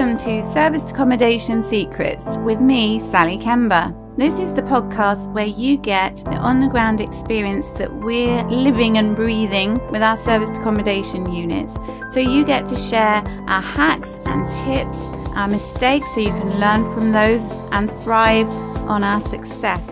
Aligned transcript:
Welcome 0.00 0.16
to 0.20 0.42
Serviced 0.42 0.92
Accommodation 0.92 1.62
Secrets 1.62 2.24
with 2.38 2.62
me, 2.62 2.98
Sally 2.98 3.36
Kembrey. 3.36 3.94
This 4.16 4.38
is 4.38 4.54
the 4.54 4.62
podcast 4.62 5.30
where 5.34 5.44
you 5.44 5.76
get 5.76 6.16
the 6.24 6.36
on 6.36 6.60
the 6.60 6.68
ground 6.68 7.02
experience 7.02 7.68
that 7.76 7.94
we're 7.96 8.42
living 8.44 8.96
and 8.96 9.14
breathing 9.14 9.74
with 9.90 10.00
our 10.00 10.16
serviced 10.16 10.58
accommodation 10.58 11.30
units. 11.30 11.74
So 12.14 12.18
you 12.18 12.46
get 12.46 12.66
to 12.68 12.76
share 12.76 13.22
our 13.46 13.60
hacks 13.60 14.08
and 14.24 14.48
tips, 14.64 15.00
our 15.36 15.48
mistakes, 15.48 16.06
so 16.14 16.20
you 16.20 16.30
can 16.30 16.58
learn 16.58 16.82
from 16.94 17.12
those 17.12 17.50
and 17.70 17.90
thrive 17.90 18.48
on 18.88 19.04
our 19.04 19.20
success. 19.20 19.86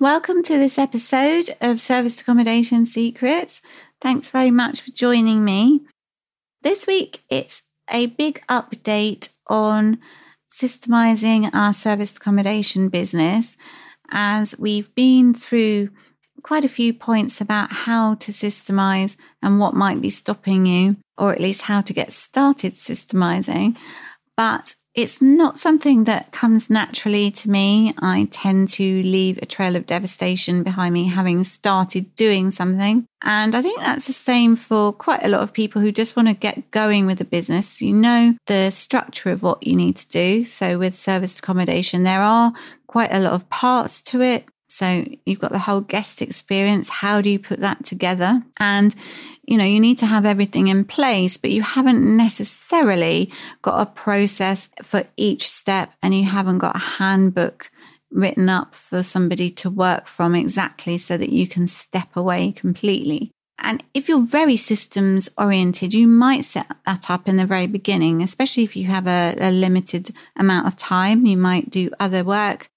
Welcome 0.00 0.42
to 0.42 0.58
this 0.58 0.78
episode 0.78 1.50
of 1.60 1.80
Serviced 1.80 2.22
Accommodation 2.22 2.86
Secrets. 2.86 3.62
Thanks 4.00 4.30
very 4.30 4.50
much 4.50 4.80
for 4.80 4.90
joining 4.90 5.44
me. 5.44 5.82
This 6.62 6.88
week, 6.88 7.22
it's 7.30 7.62
a 7.90 8.06
big 8.06 8.42
update 8.48 9.30
on 9.48 9.98
systemizing 10.52 11.50
our 11.52 11.72
service 11.72 12.16
accommodation 12.16 12.88
business 12.88 13.56
as 14.10 14.56
we've 14.58 14.94
been 14.94 15.34
through 15.34 15.90
quite 16.42 16.64
a 16.64 16.68
few 16.68 16.92
points 16.92 17.40
about 17.40 17.72
how 17.72 18.14
to 18.14 18.30
systemize 18.30 19.16
and 19.42 19.58
what 19.58 19.74
might 19.74 20.00
be 20.00 20.10
stopping 20.10 20.66
you, 20.66 20.96
or 21.16 21.32
at 21.32 21.40
least 21.40 21.62
how 21.62 21.80
to 21.80 21.92
get 21.92 22.12
started 22.12 22.74
systemizing. 22.74 23.76
But 24.36 24.76
it's 24.94 25.20
not 25.20 25.58
something 25.58 26.04
that 26.04 26.30
comes 26.30 26.70
naturally 26.70 27.30
to 27.32 27.50
me. 27.50 27.94
I 27.98 28.28
tend 28.30 28.68
to 28.70 29.02
leave 29.02 29.38
a 29.38 29.46
trail 29.46 29.74
of 29.74 29.86
devastation 29.86 30.62
behind 30.62 30.94
me 30.94 31.08
having 31.08 31.42
started 31.42 32.14
doing 32.14 32.52
something. 32.52 33.06
And 33.22 33.56
I 33.56 33.62
think 33.62 33.80
that's 33.80 34.06
the 34.06 34.12
same 34.12 34.54
for 34.54 34.92
quite 34.92 35.24
a 35.24 35.28
lot 35.28 35.42
of 35.42 35.52
people 35.52 35.82
who 35.82 35.90
just 35.90 36.14
want 36.14 36.28
to 36.28 36.34
get 36.34 36.70
going 36.70 37.06
with 37.06 37.20
a 37.20 37.24
business. 37.24 37.82
You 37.82 37.92
know 37.92 38.36
the 38.46 38.70
structure 38.70 39.30
of 39.30 39.42
what 39.42 39.66
you 39.66 39.74
need 39.74 39.96
to 39.96 40.08
do. 40.08 40.44
So 40.44 40.78
with 40.78 40.94
serviced 40.94 41.40
accommodation, 41.40 42.04
there 42.04 42.20
are 42.20 42.52
quite 42.86 43.12
a 43.12 43.18
lot 43.18 43.32
of 43.32 43.50
parts 43.50 44.00
to 44.02 44.20
it. 44.20 44.44
So 44.74 45.04
you've 45.24 45.38
got 45.38 45.52
the 45.52 45.60
whole 45.60 45.82
guest 45.82 46.20
experience. 46.20 46.88
How 46.88 47.20
do 47.20 47.30
you 47.30 47.38
put 47.38 47.60
that 47.60 47.84
together? 47.84 48.42
And 48.58 48.92
you 49.44 49.56
know, 49.56 49.64
you 49.64 49.78
need 49.78 49.98
to 49.98 50.06
have 50.06 50.26
everything 50.26 50.66
in 50.66 50.84
place, 50.84 51.36
but 51.36 51.52
you 51.52 51.62
haven't 51.62 52.02
necessarily 52.16 53.30
got 53.62 53.80
a 53.80 53.90
process 53.90 54.70
for 54.82 55.04
each 55.16 55.48
step 55.48 55.92
and 56.02 56.12
you 56.12 56.24
haven't 56.24 56.58
got 56.58 56.74
a 56.74 56.80
handbook 56.98 57.70
written 58.10 58.48
up 58.48 58.74
for 58.74 59.04
somebody 59.04 59.48
to 59.50 59.70
work 59.70 60.08
from 60.08 60.34
exactly 60.34 60.98
so 60.98 61.16
that 61.18 61.30
you 61.30 61.46
can 61.46 61.68
step 61.68 62.16
away 62.16 62.50
completely. 62.50 63.30
And 63.58 63.84
if 63.94 64.08
you're 64.08 64.26
very 64.26 64.56
systems 64.56 65.28
oriented, 65.38 65.94
you 65.94 66.08
might 66.08 66.44
set 66.44 66.66
that 66.84 67.08
up 67.08 67.28
in 67.28 67.36
the 67.36 67.46
very 67.46 67.68
beginning, 67.68 68.22
especially 68.22 68.64
if 68.64 68.74
you 68.74 68.86
have 68.86 69.06
a, 69.06 69.36
a 69.38 69.52
limited 69.52 70.10
amount 70.36 70.66
of 70.66 70.74
time. 70.74 71.26
You 71.26 71.36
might 71.36 71.70
do 71.70 71.90
other 72.00 72.24
work 72.24 72.68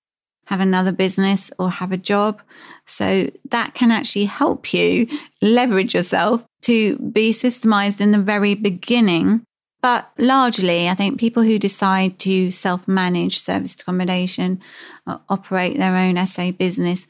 have 0.47 0.61
another 0.61 0.91
business 0.91 1.51
or 1.59 1.69
have 1.69 1.91
a 1.91 1.97
job. 1.97 2.41
So 2.85 3.29
that 3.49 3.73
can 3.73 3.91
actually 3.91 4.25
help 4.25 4.73
you 4.73 5.07
leverage 5.41 5.93
yourself 5.93 6.45
to 6.63 6.97
be 6.97 7.31
systemized 7.31 8.01
in 8.01 8.11
the 8.11 8.17
very 8.17 8.55
beginning. 8.55 9.43
But 9.81 10.09
largely, 10.17 10.89
I 10.89 10.95
think 10.95 11.19
people 11.19 11.43
who 11.43 11.59
decide 11.59 12.17
to 12.19 12.49
self 12.49 12.87
manage 12.87 13.39
serviced 13.39 13.81
accommodation, 13.81 14.61
uh, 15.05 15.17
operate 15.29 15.77
their 15.77 15.95
own 15.95 16.25
SA 16.25 16.51
business, 16.51 17.07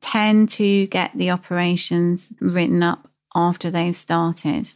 tend 0.00 0.48
to 0.50 0.86
get 0.88 1.12
the 1.14 1.30
operations 1.30 2.32
written 2.40 2.82
up 2.82 3.08
after 3.34 3.70
they've 3.70 3.96
started. 3.96 4.74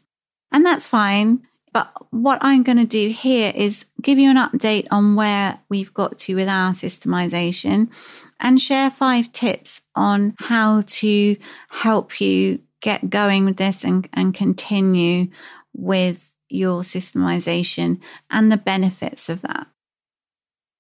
And 0.53 0.65
that's 0.65 0.87
fine. 0.87 1.47
But 1.75 1.93
what 2.13 2.39
I'm 2.41 2.63
going 2.63 2.79
to 2.79 2.85
do 2.85 3.11
here 3.11 3.53
is 3.55 3.85
give 4.01 4.17
you 4.17 4.31
an 4.31 4.37
update 4.37 4.87
on 4.93 5.17
where 5.17 5.59
we've 5.69 5.93
got 5.93 6.17
to 6.19 6.37
with 6.37 6.49
our 6.49 6.73
systemization 6.73 7.91
and 8.39 8.61
share 8.61 8.91
five 8.91 9.33
tips 9.33 9.81
on 9.97 10.35
how 10.39 10.85
to 10.87 11.37
help 11.71 12.21
you 12.21 12.61
get 12.81 13.11
going 13.11 13.45
with 13.45 13.57
this 13.57 13.85
and, 13.85 14.09
and 14.13 14.33
continue 14.33 15.27
with 15.75 16.37
your 16.49 16.83
systemization 16.83 18.01
and 18.31 18.53
the 18.53 18.57
benefits 18.57 19.29
of 19.29 19.43
that. 19.43 19.67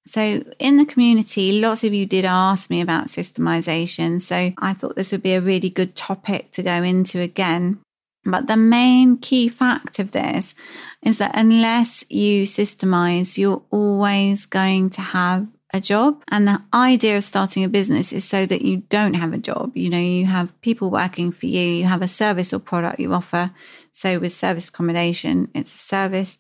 So, 0.07 0.45
in 0.59 0.77
the 0.77 0.85
community, 0.85 1.61
lots 1.61 1.83
of 1.83 1.95
you 1.95 2.05
did 2.05 2.27
ask 2.27 2.69
me 2.69 2.83
about 2.83 3.07
systemization. 3.07 4.21
So, 4.21 4.53
I 4.59 4.75
thought 4.75 4.97
this 4.97 5.13
would 5.13 5.23
be 5.23 5.33
a 5.33 5.41
really 5.41 5.71
good 5.71 5.97
topic 5.97 6.51
to 6.53 6.63
go 6.63 6.83
into 6.83 7.21
again. 7.21 7.81
But 8.25 8.47
the 8.47 8.57
main 8.57 9.19
key 9.19 9.49
fact 9.49 9.99
of 9.99 10.12
this 10.12 10.55
is 11.03 11.19
that 11.19 11.33
unless 11.35 12.05
you 12.09 12.45
systemize, 12.45 13.37
you're 13.37 13.62
always 13.71 14.47
going 14.47 14.91
to 14.91 15.01
have 15.01 15.49
a 15.75 15.81
job. 15.81 16.23
And 16.29 16.47
the 16.47 16.62
idea 16.73 17.17
of 17.17 17.25
starting 17.25 17.65
a 17.65 17.69
business 17.69 18.12
is 18.12 18.25
so 18.25 18.47
that 18.47 18.62
you 18.62 18.79
don't 18.89 19.15
have 19.15 19.33
a 19.33 19.39
job. 19.39 19.77
You 19.77 19.91
know, 19.91 19.99
you 19.99 20.25
have 20.27 20.59
people 20.62 20.89
working 20.89 21.33
for 21.33 21.47
you, 21.47 21.61
you 21.61 21.85
have 21.85 22.01
a 22.01 22.09
service 22.09 22.53
or 22.53 22.61
product 22.61 23.01
you 23.01 23.12
offer. 23.12 23.51
So 23.91 24.19
with 24.19 24.33
service 24.33 24.69
accommodation, 24.69 25.51
it's 25.55 25.75
a 25.75 25.79
service. 25.79 26.39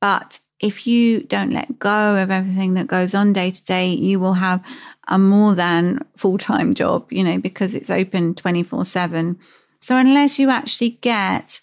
But 0.00 0.40
if 0.58 0.86
you 0.86 1.22
don't 1.24 1.52
let 1.52 1.78
go 1.78 2.16
of 2.16 2.30
everything 2.30 2.74
that 2.74 2.86
goes 2.86 3.14
on 3.14 3.32
day 3.32 3.50
to 3.50 3.64
day, 3.64 3.88
you 3.88 4.18
will 4.18 4.34
have 4.34 4.64
a 5.06 5.18
more 5.18 5.54
than 5.54 6.04
full 6.16 6.38
time 6.38 6.74
job, 6.74 7.12
you 7.12 7.22
know, 7.22 7.38
because 7.38 7.74
it's 7.74 7.90
open 7.90 8.34
24 8.34 8.84
7 8.84 9.38
so 9.82 9.96
unless 9.96 10.38
you 10.38 10.48
actually 10.48 10.90
get 11.00 11.60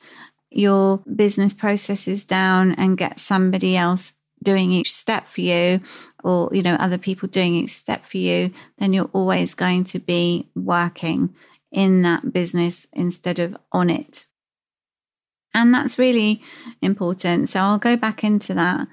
your 0.52 0.97
business 1.16 1.53
processes 1.53 2.24
down 2.24 2.74
and 2.74 2.97
get 2.97 3.19
somebody 3.19 3.78
else 3.78 4.13
doing 4.44 4.72
each 4.72 4.94
step 4.94 5.25
for 5.25 5.41
you 5.41 5.81
or 6.24 6.50
you 6.53 6.62
know 6.62 6.75
other 6.75 6.97
people 6.97 7.28
doing 7.28 7.56
each 7.56 7.72
step 7.72 8.03
for 8.03 8.18
you 8.18 8.52
then 8.78 8.94
you're 8.94 9.09
always 9.13 9.53
going 9.56 9.84
to 9.84 10.00
be 10.00 10.50
working 10.56 11.34
in 11.72 12.02
that 12.02 12.34
business 12.34 12.88
instead 12.94 13.40
of 13.40 13.56
on 13.72 13.90
it. 13.90 14.25
And 15.53 15.74
that's 15.74 16.00
really 16.00 16.41
important. 16.81 17.50
So 17.50 17.59
i'll 17.59 17.78
go 17.78 17.96
back 17.96 18.24
into 18.24 18.53
that. 18.53 18.88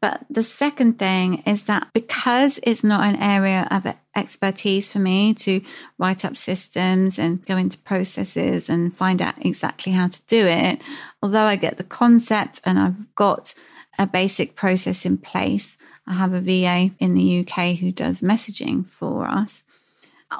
But 0.00 0.24
the 0.30 0.42
second 0.42 0.98
thing 0.98 1.42
is 1.44 1.64
that 1.64 1.88
because 1.92 2.60
it's 2.62 2.84
not 2.84 3.04
an 3.04 3.16
area 3.16 3.66
of 3.70 3.84
expertise 4.18 4.92
for 4.92 4.98
me 4.98 5.32
to 5.34 5.62
write 5.98 6.24
up 6.24 6.36
systems 6.36 7.18
and 7.18 7.44
go 7.46 7.56
into 7.56 7.78
processes 7.78 8.68
and 8.68 8.94
find 8.94 9.22
out 9.22 9.34
exactly 9.44 9.92
how 9.92 10.08
to 10.08 10.20
do 10.26 10.46
it, 10.46 10.80
although 11.22 11.44
I 11.44 11.56
get 11.56 11.78
the 11.78 11.84
concept 11.84 12.60
and 12.64 12.78
I've 12.78 13.14
got 13.14 13.54
a 13.98 14.06
basic 14.06 14.54
process 14.54 15.06
in 15.06 15.18
place, 15.18 15.76
I 16.06 16.14
have 16.14 16.32
a 16.32 16.40
VA 16.40 16.90
in 16.98 17.14
the 17.14 17.40
UK 17.40 17.76
who 17.76 17.92
does 17.92 18.22
messaging 18.22 18.86
for 18.86 19.26
us. 19.26 19.64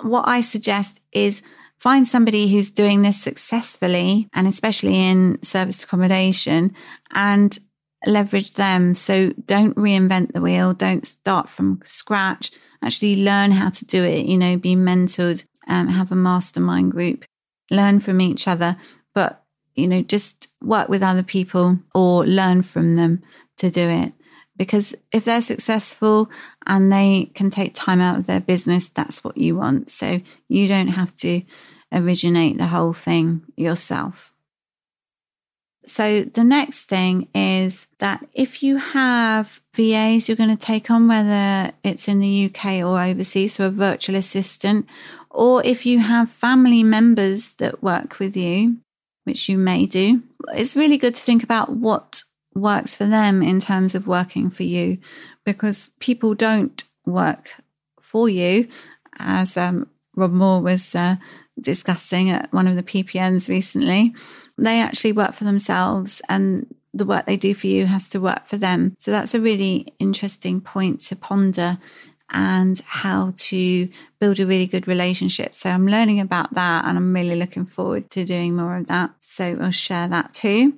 What 0.03 0.29
I 0.29 0.41
suggest 0.41 1.01
is 1.13 1.43
find 1.79 2.07
somebody 2.07 2.49
who's 2.49 2.71
doing 2.71 3.03
this 3.03 3.21
successfully 3.21 4.29
and 4.33 4.47
especially 4.47 4.97
in 4.97 5.41
service 5.43 5.85
accommodation 5.85 6.75
and 7.13 7.59
leverage 8.07 8.53
them. 8.53 8.95
So 8.95 9.31
don't 9.47 9.77
reinvent 9.77 10.33
the 10.33 10.41
wheel. 10.41 10.73
Don't 10.73 11.07
start 11.07 11.49
from 11.49 11.81
scratch. 11.85 12.51
Actually 12.83 13.23
learn 13.23 13.53
how 13.53 13.71
to 13.71 13.85
do 13.85 14.05
it, 14.05 14.27
you 14.27 14.39
know, 14.39 14.57
be 14.57 14.77
mentored, 14.77 15.45
um, 15.67 15.89
have 15.89 16.13
a 16.13 16.17
mastermind 16.17 16.93
group, 16.93 17.25
learn 17.71 17.99
from 17.99 18.21
each 18.21 18.47
other, 18.47 18.77
but, 19.15 19.45
you 19.75 19.89
know, 19.89 20.03
just 20.03 20.49
work 20.63 20.89
with 20.89 21.03
other 21.03 21.25
people 21.25 21.81
or 21.95 22.25
learn 22.25 22.63
from 22.63 22.95
them 22.95 23.23
to 23.57 23.71
do 23.71 23.89
it. 23.89 24.13
Because 24.57 24.95
if 25.13 25.25
they're 25.25 25.43
successful 25.43 26.31
and 26.67 26.93
they 26.93 27.31
can 27.35 27.51
take 27.51 27.75
time 27.75 28.01
out 28.01 28.19
of 28.19 28.27
their 28.27 28.41
business, 28.41 28.89
that's 28.89 29.23
what 29.23 29.37
you 29.37 29.57
want. 29.57 29.91
So 29.91 30.21
you 30.49 30.69
don't 30.69 30.89
have 30.89 31.15
to 31.17 31.43
originate 31.93 32.59
the 32.59 32.67
whole 32.67 32.93
thing 32.93 33.43
yourself. 33.57 34.33
So 35.89 36.23
the 36.25 36.45
next 36.45 36.85
thing 36.85 37.29
is 37.35 37.89
that 37.99 38.27
if 38.35 38.63
you 38.63 38.77
have 38.77 39.61
VAs 39.75 40.29
you're 40.29 40.37
going 40.37 40.55
to 40.55 40.57
take 40.57 40.91
on, 40.91 41.09
whether 41.09 41.73
it's 41.83 42.09
in 42.09 42.21
the 42.21 42.47
UK 42.47 42.85
or 42.85 43.01
overseas, 43.01 43.55
so 43.55 43.67
a 43.67 43.71
virtual 43.71 44.17
assistant, 44.17 44.87
or 45.31 45.65
if 45.65 45.87
you 45.87 46.01
have 46.01 46.31
family 46.31 46.83
members 46.83 47.55
that 47.57 47.83
work 47.83 48.19
with 48.19 48.37
you, 48.37 48.77
which 49.25 49.49
you 49.49 49.57
may 49.57 49.87
do, 49.87 50.23
it's 50.55 50.77
really 50.77 50.99
good 50.99 51.15
to 51.15 51.23
think 51.23 51.43
about 51.43 51.71
what 51.71 52.23
works 52.55 52.95
for 52.95 53.07
them 53.07 53.43
in 53.43 53.61
terms 53.61 53.95
of 53.95 54.07
working 54.07 54.51
for 54.51 54.65
you, 54.65 54.99
because 55.45 55.91
people 56.01 56.35
don't 56.35 56.85
work 57.07 57.63
for 58.01 58.29
you, 58.29 58.69
as 59.19 59.57
um, 59.57 59.89
Rob 60.17 60.33
Moore 60.33 60.61
was 60.61 60.95
uh, 60.95 61.17
discussing 61.61 62.31
at 62.31 62.53
one 62.53 62.67
of 62.67 62.77
the 62.77 62.83
PPNs 62.83 63.49
recently 63.49 64.15
they 64.59 64.81
actually 64.81 65.13
work 65.13 65.33
for 65.33 65.45
themselves 65.45 66.21
and 66.29 66.67
the 66.93 67.05
work 67.05 67.27
they 67.27 67.37
do 67.37 67.55
for 67.55 67.69
you 67.69 67.87
has 67.87 68.09
to 68.11 68.21
work 68.21 68.47
for 68.47 68.57
them. 68.57 68.95
So 68.99 69.11
that's 69.11 69.35
a 69.35 69.41
really 69.41 69.95
interesting 69.99 70.61
point 70.61 71.01
to 71.03 71.17
ponder 71.17 71.79
and 72.31 72.81
how 72.81 73.33
to 73.37 73.89
build 74.19 74.41
a 74.41 74.47
really 74.47 74.67
good 74.67 74.89
relationship. 74.89 75.55
So 75.55 75.71
I'm 75.71 75.87
learning 75.87 76.21
about 76.21 76.55
that 76.55 76.85
and 76.85 76.99
I'm 76.99 77.15
really 77.15 77.37
looking 77.37 77.65
forward 77.65 78.11
to 78.11 78.25
doing 78.25 78.57
more 78.57 78.77
of 78.77 78.89
that. 78.89 79.13
So 79.21 79.57
I'll 79.61 79.71
share 79.71 80.09
that 80.09 80.35
too. 80.35 80.75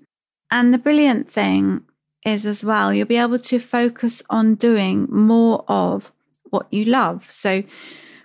And 0.51 0.75
the 0.75 0.79
brilliant 0.79 1.31
thing 1.31 1.83
is 2.25 2.45
as 2.45 2.63
well, 2.63 2.93
you'll 2.93 3.07
be 3.07 3.17
able 3.17 3.39
to 3.39 3.59
focus 3.59 4.23
on 4.29 4.57
doing 4.57 5.09
more 5.11 5.65
of 5.69 6.13
what 6.51 6.67
you 6.71 6.85
love. 6.85 7.31
So, 7.31 7.65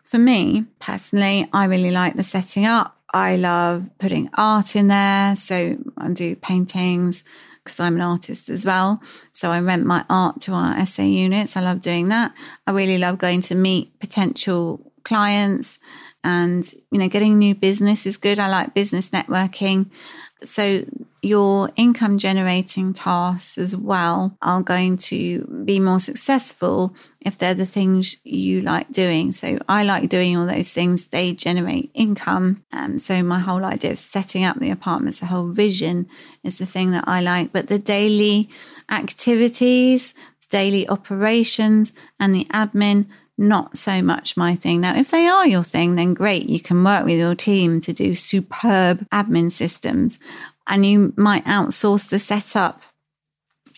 for 0.05 0.19
me 0.19 0.65
personally, 0.79 1.49
I 1.51 1.65
really 1.65 1.91
like 1.91 2.15
the 2.15 2.23
setting 2.23 2.65
up. 2.65 2.95
I 3.13 3.35
love 3.35 3.89
putting 3.97 4.29
art 4.35 4.75
in 4.75 4.87
there. 4.87 5.35
So, 5.35 5.77
I 5.97 6.09
do 6.09 6.35
paintings 6.35 7.23
because 7.63 7.79
I'm 7.79 7.95
an 7.95 8.01
artist 8.01 8.49
as 8.49 8.65
well. 8.65 9.01
So, 9.31 9.51
I 9.51 9.59
rent 9.59 9.85
my 9.85 10.05
art 10.09 10.41
to 10.41 10.53
our 10.53 10.85
SA 10.85 11.03
units. 11.03 11.57
I 11.57 11.61
love 11.61 11.81
doing 11.81 12.09
that. 12.09 12.33
I 12.67 12.71
really 12.71 12.97
love 12.97 13.17
going 13.17 13.41
to 13.41 13.55
meet 13.55 13.99
potential 13.99 14.91
clients 15.03 15.79
and, 16.23 16.71
you 16.91 16.99
know, 16.99 17.07
getting 17.07 17.37
new 17.37 17.55
business 17.55 18.05
is 18.05 18.17
good. 18.17 18.39
I 18.39 18.47
like 18.47 18.73
business 18.73 19.09
networking. 19.09 19.91
So, 20.45 20.85
your 21.25 21.71
income 21.75 22.19
generating 22.19 22.93
tasks 22.93 23.57
as 23.57 23.75
well 23.75 24.37
are 24.43 24.61
going 24.61 24.95
to 24.95 25.43
be 25.65 25.79
more 25.79 25.99
successful 25.99 26.95
if 27.19 27.35
they're 27.35 27.55
the 27.55 27.65
things 27.65 28.17
you 28.23 28.61
like 28.61 28.91
doing. 28.91 29.31
So 29.31 29.57
I 29.67 29.83
like 29.83 30.07
doing 30.07 30.37
all 30.37 30.45
those 30.45 30.71
things, 30.71 31.07
they 31.07 31.33
generate 31.33 31.89
income. 31.95 32.63
Um, 32.71 32.99
so 32.99 33.23
my 33.23 33.39
whole 33.39 33.65
idea 33.65 33.91
of 33.91 33.97
setting 33.97 34.43
up 34.43 34.59
the 34.59 34.69
apartments, 34.69 35.19
the 35.19 35.25
whole 35.25 35.47
vision 35.47 36.07
is 36.43 36.59
the 36.59 36.67
thing 36.67 36.91
that 36.91 37.05
I 37.07 37.21
like. 37.21 37.51
But 37.51 37.67
the 37.67 37.79
daily 37.79 38.47
activities, 38.91 40.13
daily 40.51 40.87
operations, 40.87 41.91
and 42.19 42.35
the 42.35 42.45
admin, 42.45 43.07
not 43.37 43.77
so 43.77 44.01
much 44.01 44.37
my 44.37 44.55
thing. 44.55 44.81
Now, 44.81 44.95
if 44.95 45.11
they 45.11 45.27
are 45.27 45.47
your 45.47 45.63
thing, 45.63 45.95
then 45.95 46.13
great. 46.13 46.49
You 46.49 46.59
can 46.59 46.83
work 46.83 47.05
with 47.05 47.19
your 47.19 47.35
team 47.35 47.81
to 47.81 47.93
do 47.93 48.15
superb 48.15 49.07
admin 49.09 49.51
systems 49.51 50.19
and 50.67 50.85
you 50.85 51.13
might 51.17 51.45
outsource 51.45 52.09
the 52.09 52.19
setup. 52.19 52.83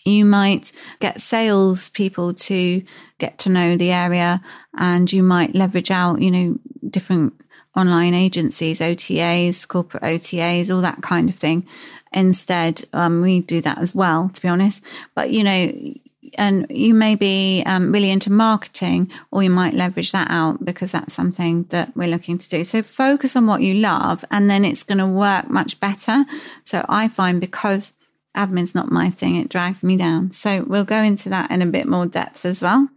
You 0.06 0.26
might 0.26 0.72
get 1.00 1.20
sales 1.20 1.90
people 1.90 2.34
to 2.34 2.84
get 3.18 3.38
to 3.40 3.50
know 3.50 3.76
the 3.76 3.92
area 3.92 4.42
and 4.78 5.12
you 5.12 5.24
might 5.24 5.56
leverage 5.56 5.92
out, 5.92 6.22
you 6.22 6.32
know, 6.32 6.60
different 6.90 7.34
online 7.76 8.14
agencies, 8.14 8.80
OTAs, 8.80 9.68
corporate 9.68 10.04
OTAs, 10.04 10.74
all 10.74 10.82
that 10.82 11.02
kind 11.02 11.30
of 11.30 11.36
thing. 11.36 11.68
Instead, 12.14 12.86
um, 12.94 13.22
we 13.22 13.42
do 13.42 13.60
that 13.62 13.80
as 13.80 13.94
well, 13.94 14.30
to 14.34 14.42
be 14.42 14.48
honest. 14.48 14.86
But, 15.14 15.32
you 15.32 15.44
know, 15.44 15.94
and 16.36 16.66
you 16.70 16.94
may 16.94 17.16
be 17.16 17.64
um, 17.66 17.92
really 17.92 18.12
into 18.12 18.32
marketing 18.32 19.12
or 19.32 19.44
you 19.44 19.50
might 19.50 19.74
leverage 19.74 20.12
that 20.12 20.30
out 20.30 20.64
because 20.64 20.92
that's 20.92 21.14
something 21.14 21.64
that 21.70 21.96
we're 21.96 22.08
looking 22.08 22.38
to 22.38 22.50
do. 22.50 22.64
So 22.64 22.82
focus 22.82 23.36
on 23.36 23.48
what 23.48 23.62
you 23.62 23.76
love 23.76 24.24
and 24.32 24.50
then 24.50 24.66
it's 24.66 24.84
going 24.84 24.98
to 24.98 25.08
work 25.08 25.50
much 25.50 25.80
better. 25.80 26.26
So 26.64 26.86
i 26.90 27.08
find 27.08 27.40
because 27.40 27.94
admin's 28.36 28.76
not 28.76 28.92
my 28.92 29.10
thing 29.10 29.36
it 29.36 29.50
drags 29.50 29.84
me 29.84 29.98
down. 29.98 30.32
So 30.32 30.64
we'll 30.64 30.84
go 30.84 31.02
into 31.02 31.30
that 31.30 31.52
in 31.52 31.62
a 31.62 31.66
bit 31.66 31.88
more 31.88 32.06
depth 32.06 32.46
as 32.46 32.62
well. 32.62 32.90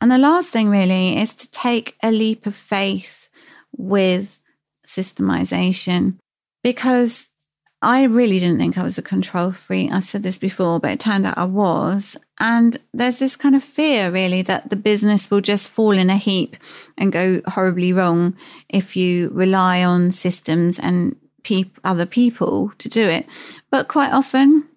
And 0.00 0.10
the 0.10 0.18
last 0.18 0.50
thing 0.50 0.68
really 0.68 1.18
is 1.18 1.34
to 1.36 1.50
take 1.50 1.96
a 2.02 2.10
leap 2.10 2.46
of 2.46 2.54
faith 2.54 3.28
with 3.76 4.40
systemization 4.86 6.16
because 6.62 7.32
I 7.86 8.02
really 8.02 8.40
didn't 8.40 8.58
think 8.58 8.76
I 8.76 8.82
was 8.82 8.98
a 8.98 9.02
control 9.02 9.52
freak. 9.52 9.92
I 9.92 10.00
said 10.00 10.24
this 10.24 10.38
before, 10.38 10.80
but 10.80 10.90
it 10.90 10.98
turned 10.98 11.24
out 11.24 11.38
I 11.38 11.44
was. 11.44 12.16
And 12.40 12.76
there's 12.92 13.20
this 13.20 13.36
kind 13.36 13.54
of 13.54 13.62
fear, 13.62 14.10
really, 14.10 14.42
that 14.42 14.70
the 14.70 14.76
business 14.76 15.30
will 15.30 15.40
just 15.40 15.70
fall 15.70 15.92
in 15.92 16.10
a 16.10 16.16
heap 16.16 16.56
and 16.98 17.12
go 17.12 17.42
horribly 17.46 17.92
wrong 17.92 18.36
if 18.68 18.96
you 18.96 19.30
rely 19.32 19.84
on 19.84 20.10
systems 20.10 20.80
and 20.80 21.14
other 21.84 22.06
people 22.06 22.72
to 22.78 22.88
do 22.88 23.02
it. 23.02 23.24
But 23.70 23.86
quite 23.86 24.12
often, 24.12 24.68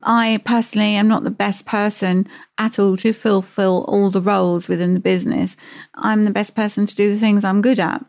I 0.00 0.40
personally 0.44 0.94
am 0.94 1.08
not 1.08 1.24
the 1.24 1.32
best 1.32 1.66
person 1.66 2.28
at 2.58 2.78
all 2.78 2.96
to 2.98 3.12
fulfill 3.12 3.84
all 3.88 4.08
the 4.08 4.20
roles 4.20 4.68
within 4.68 4.94
the 4.94 5.00
business. 5.00 5.56
I'm 5.96 6.24
the 6.24 6.30
best 6.30 6.54
person 6.54 6.86
to 6.86 6.94
do 6.94 7.10
the 7.10 7.18
things 7.18 7.42
I'm 7.42 7.60
good 7.60 7.80
at. 7.80 8.06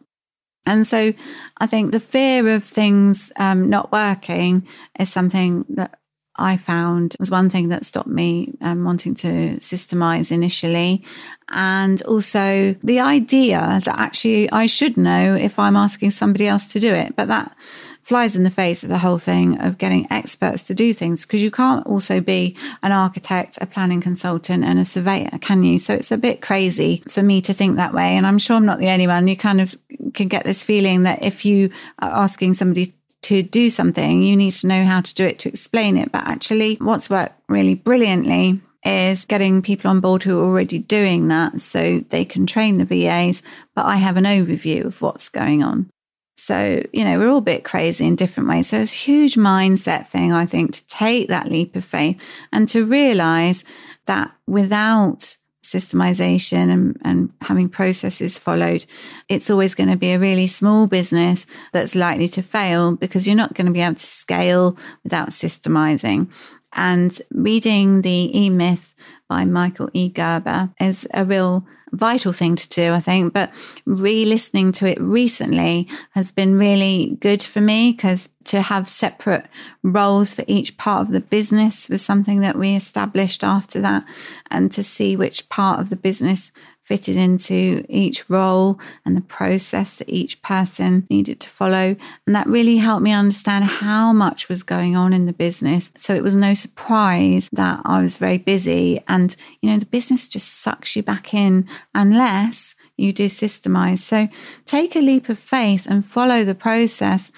And 0.66 0.88
so 0.88 1.14
I 1.58 1.68
think 1.68 1.92
the 1.92 2.00
fear 2.00 2.56
of 2.56 2.64
things 2.64 3.32
um, 3.36 3.70
not 3.70 3.92
working 3.92 4.68
is 5.00 5.12
something 5.12 5.66
that 5.70 6.00
I 6.36 6.58
found 6.58 7.16
was 7.20 7.30
one 7.30 7.50
thing 7.50 7.70
that 7.70 7.86
stopped 7.86 8.08
me 8.08 8.54
um, 8.62 8.84
wanting 8.84 9.14
to 9.16 9.58
systemize 9.58 10.32
initially. 10.32 11.04
And 11.50 12.02
also 12.04 12.76
the 12.84 13.00
idea 13.00 13.82
that 13.86 14.00
actually 14.00 14.52
I 14.52 14.66
should 14.66 14.98
know 14.98 15.36
if 15.36 15.60
I'm 15.60 15.76
asking 15.76 16.12
somebody 16.12 16.48
else 16.48 16.66
to 16.68 16.80
do 16.80 16.92
it. 16.92 17.16
But 17.16 17.28
that 17.28 17.56
flies 18.02 18.36
in 18.36 18.44
the 18.44 18.50
face 18.50 18.84
of 18.84 18.90
the 18.90 18.98
whole 18.98 19.18
thing 19.18 19.60
of 19.62 19.78
getting 19.78 20.06
experts 20.12 20.64
to 20.64 20.74
do 20.74 20.92
things 20.92 21.26
because 21.26 21.42
you 21.42 21.52
can't 21.52 21.86
also 21.88 22.20
be 22.20 22.56
an 22.82 22.92
architect, 22.92 23.58
a 23.62 23.66
planning 23.66 24.02
consultant, 24.02 24.64
and 24.64 24.78
a 24.78 24.86
surveyor, 24.86 25.38
can 25.40 25.64
you? 25.64 25.80
So 25.80 25.94
it's 25.94 26.12
a 26.12 26.18
bit 26.18 26.42
crazy 26.42 27.04
for 27.08 27.24
me 27.24 27.42
to 27.44 27.54
think 27.54 27.78
that 27.78 27.94
way. 27.94 28.18
And 28.18 28.28
I'm 28.28 28.40
sure 28.40 28.58
I'm 28.58 28.66
not 28.66 28.80
the 28.80 28.90
only 28.90 29.08
one. 29.08 29.28
You 29.28 29.38
kind 29.38 29.62
of 29.62 29.76
can 30.14 30.28
get 30.28 30.44
this 30.44 30.64
feeling 30.64 31.04
that 31.04 31.24
if 31.24 31.46
you 31.46 31.70
are 32.00 32.10
asking 32.10 32.56
somebody 32.56 32.94
to 33.24 33.44
do 33.44 33.70
something, 33.70 34.24
you 34.24 34.36
need 34.36 34.52
to 34.52 34.68
know 34.68 34.86
how 34.86 35.02
to 35.02 35.14
do 35.14 35.26
it 35.26 35.40
to 35.40 35.50
explain 35.50 35.98
it. 35.98 36.12
But 36.12 36.26
actually, 36.26 36.76
what's 36.76 37.10
worked 37.10 37.40
really 37.48 37.76
brilliantly 37.76 38.62
is 38.86 39.26
getting 39.26 39.62
people 39.62 39.90
on 39.90 40.00
board 40.00 40.24
who 40.24 40.40
are 40.40 40.46
already 40.46 40.80
doing 40.80 41.30
that 41.30 41.60
so 41.60 42.00
they 42.10 42.26
can 42.26 42.46
train 42.46 42.78
the 42.78 42.86
VAs, 42.86 43.42
but 43.76 43.86
I 43.86 43.96
have 43.96 44.18
an 44.18 44.26
overview 44.26 44.86
of 44.86 45.02
what's 45.02 45.30
going 45.30 45.64
on. 45.64 45.90
So, 46.36 46.84
you 46.92 47.06
know, 47.06 47.20
we're 47.20 47.30
all 47.30 47.38
a 47.38 47.42
bit 47.42 47.64
crazy 47.64 48.06
in 48.06 48.16
different 48.16 48.50
ways. 48.50 48.68
So 48.70 48.80
it's 48.80 48.94
a 48.94 48.98
huge 48.98 49.36
mindset 49.36 50.08
thing, 50.08 50.34
I 50.34 50.46
think, 50.46 50.74
to 50.74 50.88
take 50.88 51.30
that 51.30 51.50
leap 51.50 51.76
of 51.76 51.86
faith 51.86 52.22
and 52.52 52.68
to 52.70 52.86
realize 52.86 53.64
that 54.08 54.32
without 54.46 55.38
systemization 55.64 56.72
and, 56.72 56.98
and 57.04 57.32
having 57.42 57.70
processes 57.70 58.38
followed, 58.38 58.86
it's 59.30 59.50
always 59.50 59.76
going 59.76 59.90
to 59.90 59.98
be 59.98 60.12
a 60.12 60.20
really 60.20 60.48
small 60.48 60.88
business 60.88 61.46
that's 61.72 61.96
likely 61.96 62.28
to 62.28 62.42
fail 62.42 62.96
because 62.96 63.28
you're 63.28 63.36
not 63.36 63.54
going 63.54 63.68
to 63.68 63.74
be 63.74 63.82
able 63.82 63.96
to 63.96 64.06
scale 64.06 64.78
without 65.04 65.30
systemizing. 65.30 66.28
And 66.74 67.20
reading 67.32 68.02
the 68.02 68.38
E 68.38 68.50
Myth 68.50 68.94
by 69.30 69.46
Michael 69.46 69.90
E. 69.94 70.10
Gerber 70.10 70.70
is 70.80 71.08
a 71.14 71.24
real 71.24 71.66
vital 71.94 72.34
thing 72.34 72.56
to 72.56 72.68
do, 72.70 72.92
I 72.92 73.00
think. 73.00 73.34
But 73.34 73.52
re 73.86 74.26
listening 74.26 74.72
to 74.74 74.88
it 74.88 75.00
recently 75.00 75.88
has 76.12 76.32
been 76.32 76.58
really 76.58 77.18
good 77.22 77.42
for 77.42 77.62
me 77.62 77.92
because 77.94 78.30
to 78.46 78.62
have 78.62 78.90
separate 78.90 79.46
roles 79.84 80.34
for 80.34 80.44
each 80.48 80.76
part 80.76 81.02
of 81.02 81.12
the 81.12 81.22
business 81.22 81.88
was 81.88 82.02
something 82.02 82.42
that 82.42 82.58
we 82.58 82.76
established 82.76 83.44
after 83.44 83.80
that. 83.82 84.06
And 84.52 84.72
to 84.74 84.84
see 84.84 85.16
which 85.16 85.50
part 85.50 85.80
of 85.80 85.90
the 85.90 85.96
business 85.96 86.52
fitted 86.84 87.16
into 87.16 87.86
each 87.88 88.30
role 88.30 88.80
and 89.06 89.16
the 89.16 89.22
process 89.22 89.98
that 89.98 90.10
each 90.10 90.42
person 90.42 91.08
needed 91.10 91.40
to 91.40 91.50
follow. 91.50 91.96
And 92.28 92.36
that 92.36 92.48
really 92.48 92.78
helped 92.78 93.04
me 93.04 93.12
understand 93.12 93.64
how 93.66 94.12
much 94.12 94.50
was 94.50 94.64
going 94.64 94.96
on 94.96 95.14
in 95.14 95.26
the 95.26 95.34
business. 95.34 95.92
So 95.96 96.14
it 96.14 96.24
was 96.24 96.36
no 96.36 96.54
surprise 96.54 97.50
that 97.54 97.82
I 97.86 98.02
was 98.02 98.18
very 98.18 98.38
busy. 98.38 99.02
And, 99.08 99.36
you 99.62 99.70
know, 99.70 99.80
the 99.80 99.86
business 99.86 100.28
just 100.28 100.62
sucks 100.62 100.96
you 100.96 101.04
back 101.04 101.34
in 101.34 101.68
unless 101.96 102.76
you 102.98 103.14
do 103.14 103.26
systemize. 103.26 104.00
So 104.00 104.28
take 104.66 104.96
a 104.96 105.00
leap 105.00 105.30
of 105.30 105.40
faith 105.40 105.88
and 105.90 106.06
follow 106.06 106.44
the 106.44 106.56
process. 106.56 107.32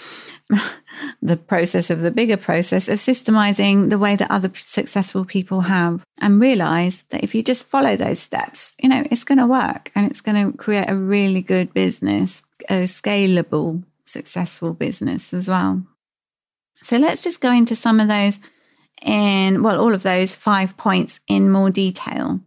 the 1.21 1.37
process 1.37 1.89
of 1.89 2.01
the 2.01 2.11
bigger 2.11 2.37
process 2.37 2.87
of 2.87 2.97
systemizing 2.97 3.89
the 3.89 3.97
way 3.97 4.15
that 4.15 4.31
other 4.31 4.51
successful 4.55 5.25
people 5.25 5.61
have 5.61 6.03
and 6.19 6.41
realize 6.41 7.03
that 7.09 7.23
if 7.23 7.33
you 7.35 7.43
just 7.43 7.65
follow 7.65 7.95
those 7.95 8.19
steps, 8.19 8.75
you 8.81 8.89
know, 8.89 9.03
it's 9.11 9.23
going 9.23 9.37
to 9.37 9.47
work 9.47 9.91
and 9.95 10.09
it's 10.09 10.21
going 10.21 10.51
to 10.51 10.57
create 10.57 10.89
a 10.89 10.95
really 10.95 11.41
good 11.41 11.73
business, 11.73 12.43
a 12.69 12.83
scalable, 12.83 13.83
successful 14.05 14.73
business 14.73 15.33
as 15.33 15.47
well. 15.47 15.83
So 16.77 16.97
let's 16.97 17.21
just 17.21 17.41
go 17.41 17.51
into 17.51 17.75
some 17.75 17.99
of 17.99 18.07
those 18.07 18.39
in, 19.01 19.63
well, 19.63 19.79
all 19.79 19.93
of 19.93 20.03
those 20.03 20.35
five 20.35 20.77
points 20.77 21.19
in 21.27 21.51
more 21.51 21.69
detail. 21.69 22.41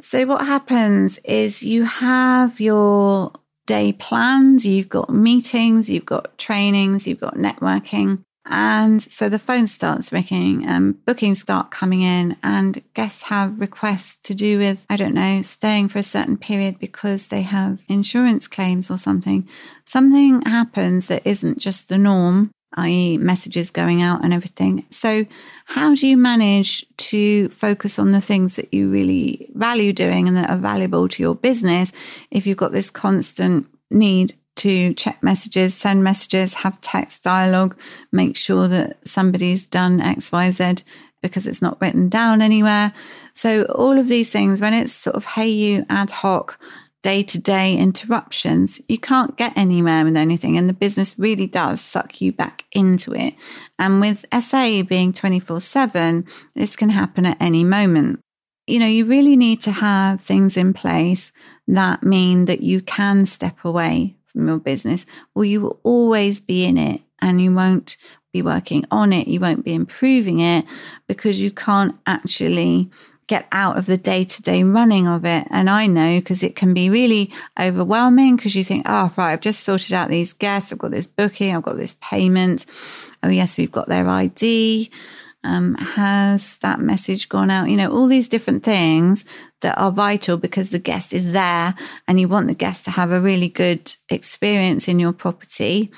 So, 0.00 0.26
what 0.26 0.46
happens 0.46 1.18
is 1.24 1.62
you 1.62 1.84
have 1.84 2.60
your 2.60 3.32
day 3.66 3.92
planned, 3.92 4.64
you've 4.64 4.88
got 4.88 5.10
meetings, 5.10 5.90
you've 5.90 6.06
got 6.06 6.38
trainings, 6.38 7.06
you've 7.06 7.20
got 7.20 7.34
networking. 7.34 8.22
And 8.48 9.02
so 9.02 9.28
the 9.28 9.40
phone 9.40 9.66
starts 9.66 10.12
ringing 10.12 10.64
and 10.64 11.04
bookings 11.04 11.40
start 11.40 11.72
coming 11.72 12.02
in 12.02 12.36
and 12.44 12.80
guests 12.94 13.24
have 13.24 13.60
requests 13.60 14.16
to 14.22 14.34
do 14.34 14.58
with, 14.58 14.86
I 14.88 14.96
don't 14.96 15.14
know, 15.14 15.42
staying 15.42 15.88
for 15.88 15.98
a 15.98 16.04
certain 16.04 16.36
period 16.36 16.78
because 16.78 17.26
they 17.26 17.42
have 17.42 17.80
insurance 17.88 18.46
claims 18.46 18.88
or 18.88 18.98
something. 18.98 19.48
Something 19.84 20.42
happens 20.42 21.08
that 21.08 21.22
isn't 21.24 21.58
just 21.58 21.88
the 21.88 21.98
norm, 21.98 22.52
i.e. 22.76 23.18
messages 23.18 23.70
going 23.70 24.02
out 24.02 24.22
and 24.22 24.32
everything. 24.32 24.84
So 24.90 25.26
how 25.66 25.94
do 25.94 26.06
you 26.06 26.16
manage 26.16 26.86
to 26.96 27.48
focus 27.50 27.98
on 27.98 28.12
the 28.12 28.20
things 28.20 28.56
that 28.56 28.72
you 28.72 28.90
really 28.90 29.50
value 29.54 29.92
doing 29.92 30.28
and 30.28 30.36
that 30.36 30.50
are 30.50 30.56
valuable 30.56 31.08
to 31.08 31.22
your 31.22 31.34
business 31.34 31.92
if 32.30 32.46
you've 32.46 32.56
got 32.56 32.72
this 32.72 32.90
constant 32.90 33.66
need 33.90 34.34
to 34.56 34.94
check 34.94 35.22
messages, 35.22 35.74
send 35.74 36.02
messages, 36.02 36.54
have 36.54 36.80
text 36.80 37.22
dialogue, 37.22 37.78
make 38.10 38.36
sure 38.36 38.68
that 38.68 38.96
somebody's 39.06 39.66
done 39.66 40.00
XYZ 40.00 40.82
because 41.22 41.46
it's 41.46 41.62
not 41.62 41.80
written 41.80 42.08
down 42.08 42.40
anywhere. 42.40 42.92
So 43.34 43.64
all 43.64 43.98
of 43.98 44.08
these 44.08 44.32
things, 44.32 44.60
when 44.60 44.74
it's 44.74 44.92
sort 44.92 45.16
of 45.16 45.24
hey 45.24 45.48
you 45.48 45.84
ad 45.88 46.10
hoc 46.10 46.58
day 47.06 47.22
to 47.22 47.38
day 47.38 47.76
interruptions, 47.76 48.80
you 48.88 48.98
can't 48.98 49.36
get 49.36 49.52
anywhere 49.56 50.04
with 50.04 50.16
anything. 50.16 50.58
And 50.58 50.68
the 50.68 50.72
business 50.72 51.16
really 51.16 51.46
does 51.46 51.80
suck 51.80 52.20
you 52.20 52.32
back 52.32 52.64
into 52.72 53.14
it. 53.14 53.34
And 53.78 54.00
with 54.00 54.26
SA 54.40 54.82
being 54.82 55.12
24 55.12 55.60
7, 55.60 56.26
this 56.56 56.74
can 56.74 56.90
happen 56.90 57.24
at 57.24 57.36
any 57.40 57.62
moment. 57.62 58.18
You 58.66 58.80
know, 58.80 58.88
you 58.88 59.04
really 59.04 59.36
need 59.36 59.60
to 59.60 59.70
have 59.70 60.20
things 60.20 60.56
in 60.56 60.72
place 60.72 61.30
that 61.68 62.02
mean 62.02 62.46
that 62.46 62.62
you 62.62 62.80
can 62.80 63.24
step 63.24 63.64
away 63.64 64.16
from 64.24 64.48
your 64.48 64.58
business 64.58 65.06
or 65.36 65.44
you 65.44 65.60
will 65.60 65.78
always 65.84 66.40
be 66.40 66.64
in 66.64 66.76
it 66.76 67.02
and 67.22 67.40
you 67.40 67.54
won't 67.54 67.96
be 68.32 68.42
working 68.42 68.84
on 68.90 69.12
it. 69.12 69.28
You 69.28 69.38
won't 69.38 69.64
be 69.64 69.74
improving 69.74 70.40
it 70.40 70.64
because 71.06 71.40
you 71.40 71.52
can't 71.52 71.94
actually 72.04 72.90
get 73.26 73.46
out 73.50 73.76
of 73.76 73.86
the 73.86 73.96
day 73.96 74.24
to 74.24 74.42
day 74.42 74.62
running 74.62 75.06
of 75.06 75.24
it. 75.24 75.46
And 75.50 75.68
I 75.68 75.86
know 75.86 76.18
because 76.20 76.42
it 76.42 76.54
can 76.54 76.74
be 76.74 76.90
really 76.90 77.32
overwhelming 77.58 78.36
because 78.36 78.54
you 78.54 78.64
think, 78.64 78.86
oh, 78.88 79.12
right, 79.16 79.32
I've 79.32 79.40
just 79.40 79.64
sorted 79.64 79.92
out 79.92 80.10
these 80.10 80.32
guests. 80.32 80.72
I've 80.72 80.78
got 80.78 80.92
this 80.92 81.06
booking. 81.06 81.54
I've 81.54 81.62
got 81.62 81.76
this 81.76 81.96
payment. 82.00 82.66
Oh, 83.22 83.28
yes, 83.28 83.58
we've 83.58 83.72
got 83.72 83.88
their 83.88 84.08
ID. 84.08 84.90
Um, 85.42 85.74
has 85.76 86.58
that 86.58 86.80
message 86.80 87.28
gone 87.28 87.50
out? 87.50 87.68
You 87.68 87.76
know, 87.76 87.90
all 87.90 88.06
these 88.06 88.28
different 88.28 88.64
things 88.64 89.24
that 89.60 89.78
are 89.78 89.92
vital 89.92 90.36
because 90.36 90.70
the 90.70 90.78
guest 90.78 91.12
is 91.12 91.32
there 91.32 91.74
and 92.08 92.20
you 92.20 92.28
want 92.28 92.48
the 92.48 92.54
guest 92.54 92.84
to 92.84 92.90
have 92.90 93.12
a 93.12 93.20
really 93.20 93.48
good 93.48 93.94
experience 94.08 94.88
in 94.88 94.98
your 94.98 95.12
property. 95.12 95.90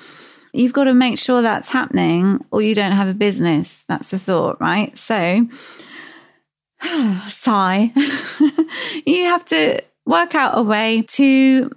You've 0.53 0.73
got 0.73 0.85
to 0.85 0.93
make 0.93 1.19
sure 1.19 1.41
that's 1.41 1.69
happening 1.69 2.43
or 2.51 2.61
you 2.61 2.73
don't 2.75 2.91
have 2.91 3.07
a 3.07 3.13
business. 3.13 3.85
That's 3.85 4.11
the 4.11 4.19
thought, 4.19 4.59
right? 4.59 4.95
So, 4.97 5.47
sigh. 7.27 7.91
you 9.05 9.25
have 9.25 9.45
to 9.45 9.81
work 10.05 10.35
out 10.35 10.57
a 10.57 10.63
way 10.63 11.03
to 11.07 11.71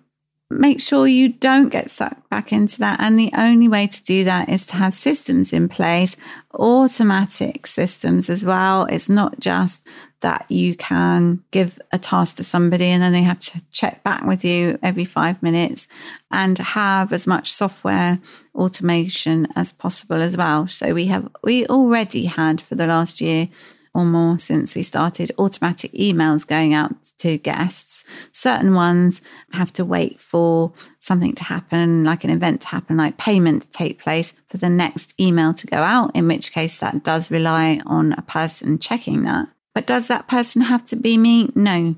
make 0.53 0.81
sure 0.81 1.07
you 1.07 1.29
don't 1.29 1.71
get 1.71 1.91
sucked 1.91 2.29
back 2.29 2.53
into 2.53 2.79
that. 2.79 3.01
And 3.01 3.19
the 3.19 3.31
only 3.37 3.69
way 3.69 3.87
to 3.87 4.05
do 4.05 4.25
that 4.25 4.49
is 4.49 4.67
to 4.67 4.77
have 4.77 4.93
systems 4.93 5.53
in 5.53 5.69
place, 5.69 6.17
automatic 6.55 7.67
systems 7.67 8.29
as 8.29 8.45
well. 8.45 8.85
It's 8.85 9.09
not 9.09 9.41
just 9.41 9.87
that 10.21 10.47
you 10.49 10.77
can 10.77 11.43
give 11.51 11.81
a 11.91 11.99
task 11.99 12.37
to 12.37 12.45
somebody 12.45 12.87
and 12.87 13.03
then 13.03 13.13
they 13.13 13.23
have 13.23 13.41
to 13.41 13.63
check 13.73 14.03
back 14.05 14.25
with 14.25 14.45
you 14.45 14.79
every 14.83 15.05
five 15.05 15.43
minutes 15.43 15.89
and 16.31 16.59
have 16.59 17.13
as 17.13 17.27
much 17.27 17.51
software 17.53 18.21
automation 18.55 19.49
as 19.57 19.73
possible 19.73 20.23
as 20.23 20.37
well. 20.37 20.69
So 20.69 20.95
we 20.95 21.07
have, 21.07 21.29
we 21.43 21.67
already 21.67 22.27
had 22.27 22.61
for 22.61 22.75
the 22.75 22.87
last 22.87 23.21
year 23.21 23.49
or 23.95 24.05
more 24.05 24.39
since 24.39 24.75
we 24.75 24.83
started 24.83 25.31
automatic 25.39 25.93
emails 25.93 26.47
going 26.47 26.73
out 26.73 26.93
to 27.19 27.37
guests. 27.39 28.05
Certain 28.33 28.75
ones 28.75 29.21
have 29.53 29.73
to 29.75 29.85
wait 29.85 30.19
for 30.19 30.73
something 30.99 31.35
to 31.35 31.45
happen, 31.45 32.03
like 32.05 32.25
an 32.25 32.31
event 32.31 32.63
to 32.63 32.69
happen, 32.69 32.97
like 32.97 33.19
payment 33.19 33.63
to 33.63 33.71
take 33.71 34.01
place 34.01 34.33
for 34.49 34.57
the 34.57 34.69
next 34.69 35.19
email 35.21 35.53
to 35.55 35.67
go 35.67 35.79
out, 35.79 36.15
in 36.17 36.27
which 36.27 36.53
case 36.53 36.79
that 36.79 37.05
does 37.05 37.31
rely 37.31 37.81
on 37.85 38.13
a 38.15 38.23
person 38.23 38.79
checking 38.79 39.25
that. 39.25 39.49
But 39.75 39.87
does 39.87 40.09
that 40.09 40.29
person 40.29 40.63
have 40.63 40.85
to 40.87 40.97
be 40.97 41.19
me? 41.19 41.51
No. 41.55 41.97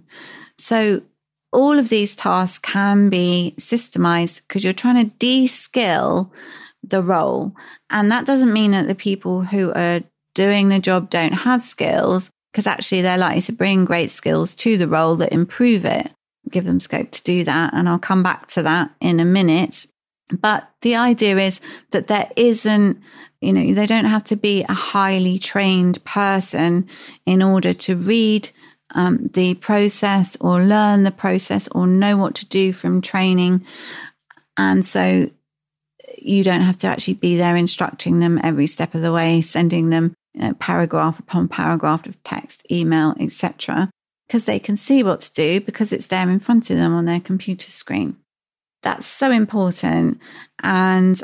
So 0.58 1.02
all 1.52 1.78
of 1.78 1.88
these 1.88 2.16
tasks 2.16 2.58
can 2.58 3.08
be 3.08 3.54
systemized 3.58 4.42
because 4.46 4.64
you're 4.64 4.72
trying 4.72 5.08
to 5.08 5.16
de 5.18 5.46
skill 5.46 6.32
the 6.82 7.02
role. 7.02 7.54
And 7.90 8.10
that 8.10 8.26
doesn't 8.26 8.52
mean 8.52 8.72
that 8.72 8.88
the 8.88 8.94
people 8.94 9.42
who 9.42 9.72
are 9.72 10.02
doing 10.34 10.68
the 10.68 10.78
job 10.78 11.10
don't 11.10 11.32
have 11.32 11.62
skills, 11.62 12.30
because 12.52 12.66
actually 12.66 13.02
they're 13.02 13.18
likely 13.18 13.40
to 13.42 13.52
bring 13.52 13.84
great 13.84 14.10
skills 14.10 14.54
to 14.56 14.76
the 14.76 14.88
role 14.88 15.16
that 15.16 15.32
improve 15.32 15.84
it, 15.84 16.10
give 16.50 16.64
them 16.64 16.80
scope 16.80 17.10
to 17.12 17.22
do 17.22 17.44
that. 17.44 17.72
And 17.74 17.88
I'll 17.88 17.98
come 17.98 18.22
back 18.22 18.46
to 18.48 18.62
that 18.62 18.90
in 19.00 19.20
a 19.20 19.24
minute. 19.24 19.86
But 20.30 20.70
the 20.82 20.96
idea 20.96 21.36
is 21.38 21.60
that 21.90 22.06
there 22.06 22.30
isn't, 22.36 23.00
you 23.40 23.52
know, 23.52 23.74
they 23.74 23.86
don't 23.86 24.06
have 24.06 24.24
to 24.24 24.36
be 24.36 24.64
a 24.68 24.72
highly 24.72 25.38
trained 25.38 26.02
person 26.04 26.88
in 27.26 27.42
order 27.42 27.74
to 27.74 27.96
read 27.96 28.50
um, 28.94 29.28
the 29.34 29.54
process 29.54 30.36
or 30.40 30.62
learn 30.62 31.02
the 31.02 31.10
process 31.10 31.68
or 31.72 31.86
know 31.86 32.16
what 32.16 32.34
to 32.36 32.46
do 32.46 32.72
from 32.72 33.02
training. 33.02 33.66
And 34.56 34.86
so 34.86 35.30
you 36.16 36.42
don't 36.42 36.62
have 36.62 36.78
to 36.78 36.86
actually 36.86 37.14
be 37.14 37.36
there 37.36 37.56
instructing 37.56 38.20
them 38.20 38.40
every 38.42 38.66
step 38.66 38.94
of 38.94 39.02
the 39.02 39.12
way, 39.12 39.42
sending 39.42 39.90
them 39.90 40.14
you 40.34 40.42
know, 40.42 40.54
paragraph 40.54 41.18
upon 41.18 41.48
paragraph 41.48 42.06
of 42.06 42.22
text, 42.24 42.64
email, 42.70 43.14
etc., 43.20 43.90
because 44.26 44.46
they 44.46 44.58
can 44.58 44.76
see 44.76 45.02
what 45.02 45.20
to 45.20 45.32
do 45.32 45.60
because 45.60 45.92
it's 45.92 46.06
there 46.06 46.28
in 46.28 46.38
front 46.38 46.70
of 46.70 46.76
them 46.76 46.94
on 46.94 47.04
their 47.04 47.20
computer 47.20 47.70
screen. 47.70 48.16
That's 48.82 49.06
so 49.06 49.30
important. 49.30 50.20
And 50.62 51.22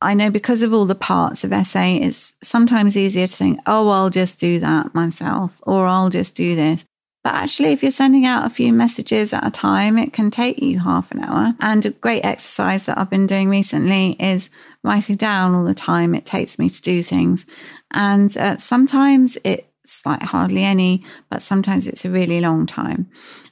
I 0.00 0.14
know 0.14 0.30
because 0.30 0.62
of 0.62 0.72
all 0.72 0.84
the 0.84 0.94
parts 0.94 1.44
of 1.44 1.66
SA, 1.66 1.82
it's 1.82 2.34
sometimes 2.42 2.96
easier 2.96 3.26
to 3.26 3.36
think, 3.36 3.60
oh, 3.66 3.88
I'll 3.88 4.10
just 4.10 4.38
do 4.38 4.58
that 4.60 4.94
myself, 4.94 5.60
or 5.62 5.86
I'll 5.86 6.10
just 6.10 6.34
do 6.34 6.54
this. 6.54 6.84
But 7.24 7.34
actually, 7.34 7.70
if 7.70 7.82
you're 7.82 7.92
sending 7.92 8.26
out 8.26 8.46
a 8.46 8.50
few 8.50 8.72
messages 8.72 9.32
at 9.32 9.46
a 9.46 9.50
time, 9.50 9.96
it 9.96 10.12
can 10.12 10.30
take 10.30 10.60
you 10.60 10.80
half 10.80 11.12
an 11.12 11.20
hour. 11.20 11.54
And 11.60 11.86
a 11.86 11.90
great 11.90 12.24
exercise 12.24 12.86
that 12.86 12.98
I've 12.98 13.10
been 13.10 13.28
doing 13.28 13.48
recently 13.48 14.16
is 14.18 14.50
writing 14.84 15.16
down 15.16 15.54
all 15.54 15.64
the 15.64 15.74
time 15.74 16.14
it 16.14 16.26
takes 16.26 16.58
me 16.58 16.68
to 16.68 16.82
do 16.82 17.02
things. 17.02 17.46
And 17.92 18.36
uh, 18.36 18.56
sometimes 18.56 19.38
it's 19.44 20.04
like 20.04 20.22
hardly 20.22 20.64
any, 20.64 21.04
but 21.30 21.42
sometimes 21.42 21.86
it's 21.86 22.04
a 22.04 22.10
really 22.10 22.40
long 22.40 22.66
time. 22.66 23.10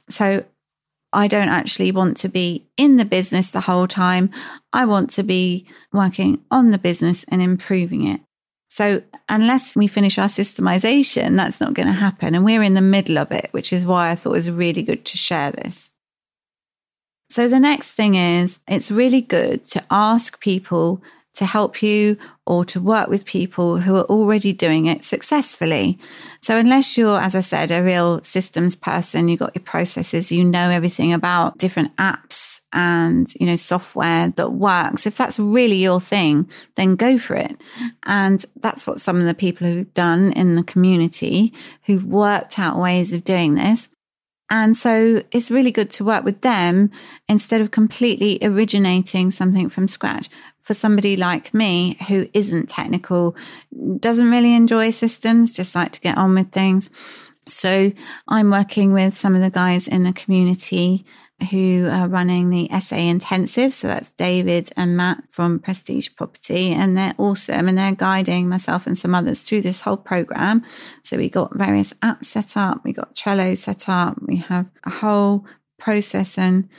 So 0.09 0.43
I 1.13 1.27
don't 1.27 1.49
actually 1.49 1.91
want 1.91 2.17
to 2.17 2.29
be 2.29 2.67
in 2.77 2.97
the 2.97 3.05
business 3.05 3.51
the 3.51 3.61
whole 3.61 3.87
time. 3.87 4.29
I 4.71 4.85
want 4.85 5.09
to 5.11 5.23
be 5.23 5.67
working 5.91 6.43
on 6.49 6.71
the 6.71 6.77
business 6.77 7.25
and 7.27 7.41
improving 7.41 8.07
it. 8.07 8.21
So 8.69 9.03
unless 9.27 9.75
we 9.75 9.87
finish 9.87 10.17
our 10.17 10.29
systemization, 10.29 11.35
that's 11.35 11.59
not 11.59 11.73
going 11.73 11.87
to 11.87 11.93
happen. 11.93 12.33
And 12.33 12.45
we're 12.45 12.63
in 12.63 12.73
the 12.73 12.81
middle 12.81 13.17
of 13.17 13.31
it, 13.31 13.49
which 13.51 13.73
is 13.73 13.85
why 13.85 14.09
I 14.09 14.15
thought 14.15 14.31
it 14.31 14.37
was 14.37 14.51
really 14.51 14.81
good 14.81 15.03
to 15.05 15.17
share 15.17 15.51
this. 15.51 15.91
So 17.29 17.47
the 17.47 17.59
next 17.59 17.93
thing 17.93 18.15
is 18.15 18.59
it's 18.67 18.91
really 18.91 19.21
good 19.21 19.65
to 19.67 19.83
ask 19.89 20.39
people 20.39 21.01
to 21.33 21.45
help 21.45 21.81
you 21.81 22.17
or 22.45 22.65
to 22.65 22.81
work 22.81 23.07
with 23.07 23.25
people 23.25 23.77
who 23.79 23.95
are 23.95 24.03
already 24.03 24.51
doing 24.51 24.85
it 24.85 25.03
successfully. 25.03 25.97
So 26.41 26.57
unless 26.57 26.97
you're, 26.97 27.19
as 27.19 27.35
I 27.35 27.39
said, 27.39 27.71
a 27.71 27.83
real 27.83 28.21
systems 28.23 28.75
person, 28.75 29.29
you've 29.29 29.39
got 29.39 29.55
your 29.55 29.63
processes, 29.63 30.31
you 30.31 30.43
know 30.43 30.69
everything 30.69 31.13
about 31.13 31.57
different 31.57 31.95
apps 31.95 32.59
and, 32.73 33.33
you 33.35 33.45
know, 33.45 33.55
software 33.55 34.29
that 34.29 34.53
works. 34.53 35.05
If 35.05 35.15
that's 35.15 35.39
really 35.39 35.77
your 35.77 36.01
thing, 36.01 36.49
then 36.75 36.95
go 36.95 37.17
for 37.17 37.35
it. 37.35 37.57
And 38.03 38.43
that's 38.59 38.85
what 38.85 38.99
some 38.99 39.19
of 39.19 39.25
the 39.25 39.33
people 39.33 39.67
who've 39.67 39.93
done 39.93 40.33
in 40.33 40.55
the 40.55 40.63
community 40.63 41.53
who've 41.85 42.05
worked 42.05 42.59
out 42.59 42.77
ways 42.77 43.13
of 43.13 43.23
doing 43.23 43.55
this. 43.55 43.89
And 44.49 44.75
so 44.75 45.23
it's 45.31 45.49
really 45.49 45.71
good 45.71 45.89
to 45.91 46.03
work 46.03 46.25
with 46.25 46.41
them 46.41 46.91
instead 47.29 47.61
of 47.61 47.71
completely 47.71 48.37
originating 48.41 49.31
something 49.31 49.69
from 49.69 49.87
scratch 49.87 50.27
for 50.61 50.73
somebody 50.73 51.17
like 51.17 51.53
me 51.53 51.97
who 52.07 52.29
isn't 52.33 52.69
technical, 52.69 53.35
doesn't 53.99 54.31
really 54.31 54.53
enjoy 54.53 54.91
systems, 54.91 55.51
just 55.51 55.75
like 55.75 55.91
to 55.93 56.01
get 56.01 56.17
on 56.17 56.35
with 56.35 56.51
things. 56.51 56.89
So 57.47 57.91
I'm 58.27 58.51
working 58.51 58.93
with 58.93 59.13
some 59.15 59.35
of 59.35 59.41
the 59.41 59.49
guys 59.49 59.87
in 59.87 60.03
the 60.03 60.13
community 60.13 61.05
who 61.49 61.89
are 61.91 62.07
running 62.07 62.49
the 62.49 62.69
SA 62.79 62.97
intensive. 62.97 63.73
So 63.73 63.87
that's 63.87 64.11
David 64.11 64.69
and 64.77 64.95
Matt 64.95 65.23
from 65.29 65.59
Prestige 65.59 66.09
Property. 66.15 66.71
And 66.71 66.95
they're 66.95 67.15
awesome 67.17 67.67
and 67.67 67.77
they're 67.77 67.95
guiding 67.95 68.47
myself 68.47 68.85
and 68.85 68.97
some 68.97 69.15
others 69.15 69.41
through 69.41 69.61
this 69.61 69.81
whole 69.81 69.97
program. 69.97 70.63
So 71.03 71.17
we 71.17 71.29
got 71.29 71.57
various 71.57 71.93
apps 71.93 72.27
set 72.27 72.55
up, 72.55 72.83
we 72.83 72.93
got 72.93 73.15
Trello 73.15 73.57
set 73.57 73.89
up, 73.89 74.21
we 74.21 74.37
have 74.37 74.69
a 74.83 74.89
whole 74.91 75.45
process 75.79 76.37
and 76.37 76.69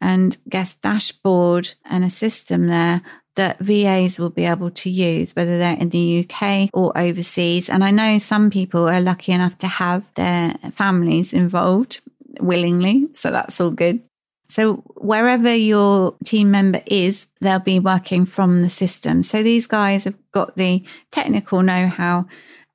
and 0.00 0.36
guest 0.48 0.82
dashboard 0.82 1.74
and 1.84 2.04
a 2.04 2.10
system 2.10 2.68
there 2.68 3.02
that 3.38 3.60
VAs 3.60 4.18
will 4.18 4.30
be 4.30 4.44
able 4.44 4.68
to 4.68 4.90
use, 4.90 5.34
whether 5.36 5.58
they're 5.58 5.78
in 5.78 5.90
the 5.90 6.26
UK 6.28 6.70
or 6.74 6.96
overseas. 6.98 7.70
And 7.70 7.84
I 7.84 7.92
know 7.92 8.18
some 8.18 8.50
people 8.50 8.88
are 8.88 9.00
lucky 9.00 9.30
enough 9.30 9.56
to 9.58 9.68
have 9.68 10.12
their 10.16 10.54
families 10.72 11.32
involved 11.32 12.00
willingly. 12.40 13.08
So 13.12 13.30
that's 13.30 13.60
all 13.60 13.70
good. 13.70 14.02
So 14.48 14.78
wherever 14.96 15.54
your 15.54 16.16
team 16.24 16.50
member 16.50 16.82
is, 16.86 17.28
they'll 17.40 17.60
be 17.60 17.78
working 17.78 18.24
from 18.24 18.60
the 18.62 18.68
system. 18.68 19.22
So 19.22 19.44
these 19.44 19.68
guys 19.68 20.02
have 20.02 20.18
got 20.32 20.56
the 20.56 20.82
technical 21.12 21.62
know 21.62 21.86
how 21.86 22.26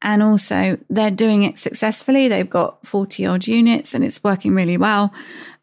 and 0.02 0.24
also 0.24 0.78
they're 0.90 1.12
doing 1.12 1.44
it 1.44 1.58
successfully. 1.58 2.30
They've 2.30 2.50
got 2.50 2.88
40 2.88 3.26
odd 3.26 3.48
units 3.48 3.94
and 3.94 4.06
it's 4.06 4.24
working 4.24 4.56
really 4.56 4.78
well 4.78 5.12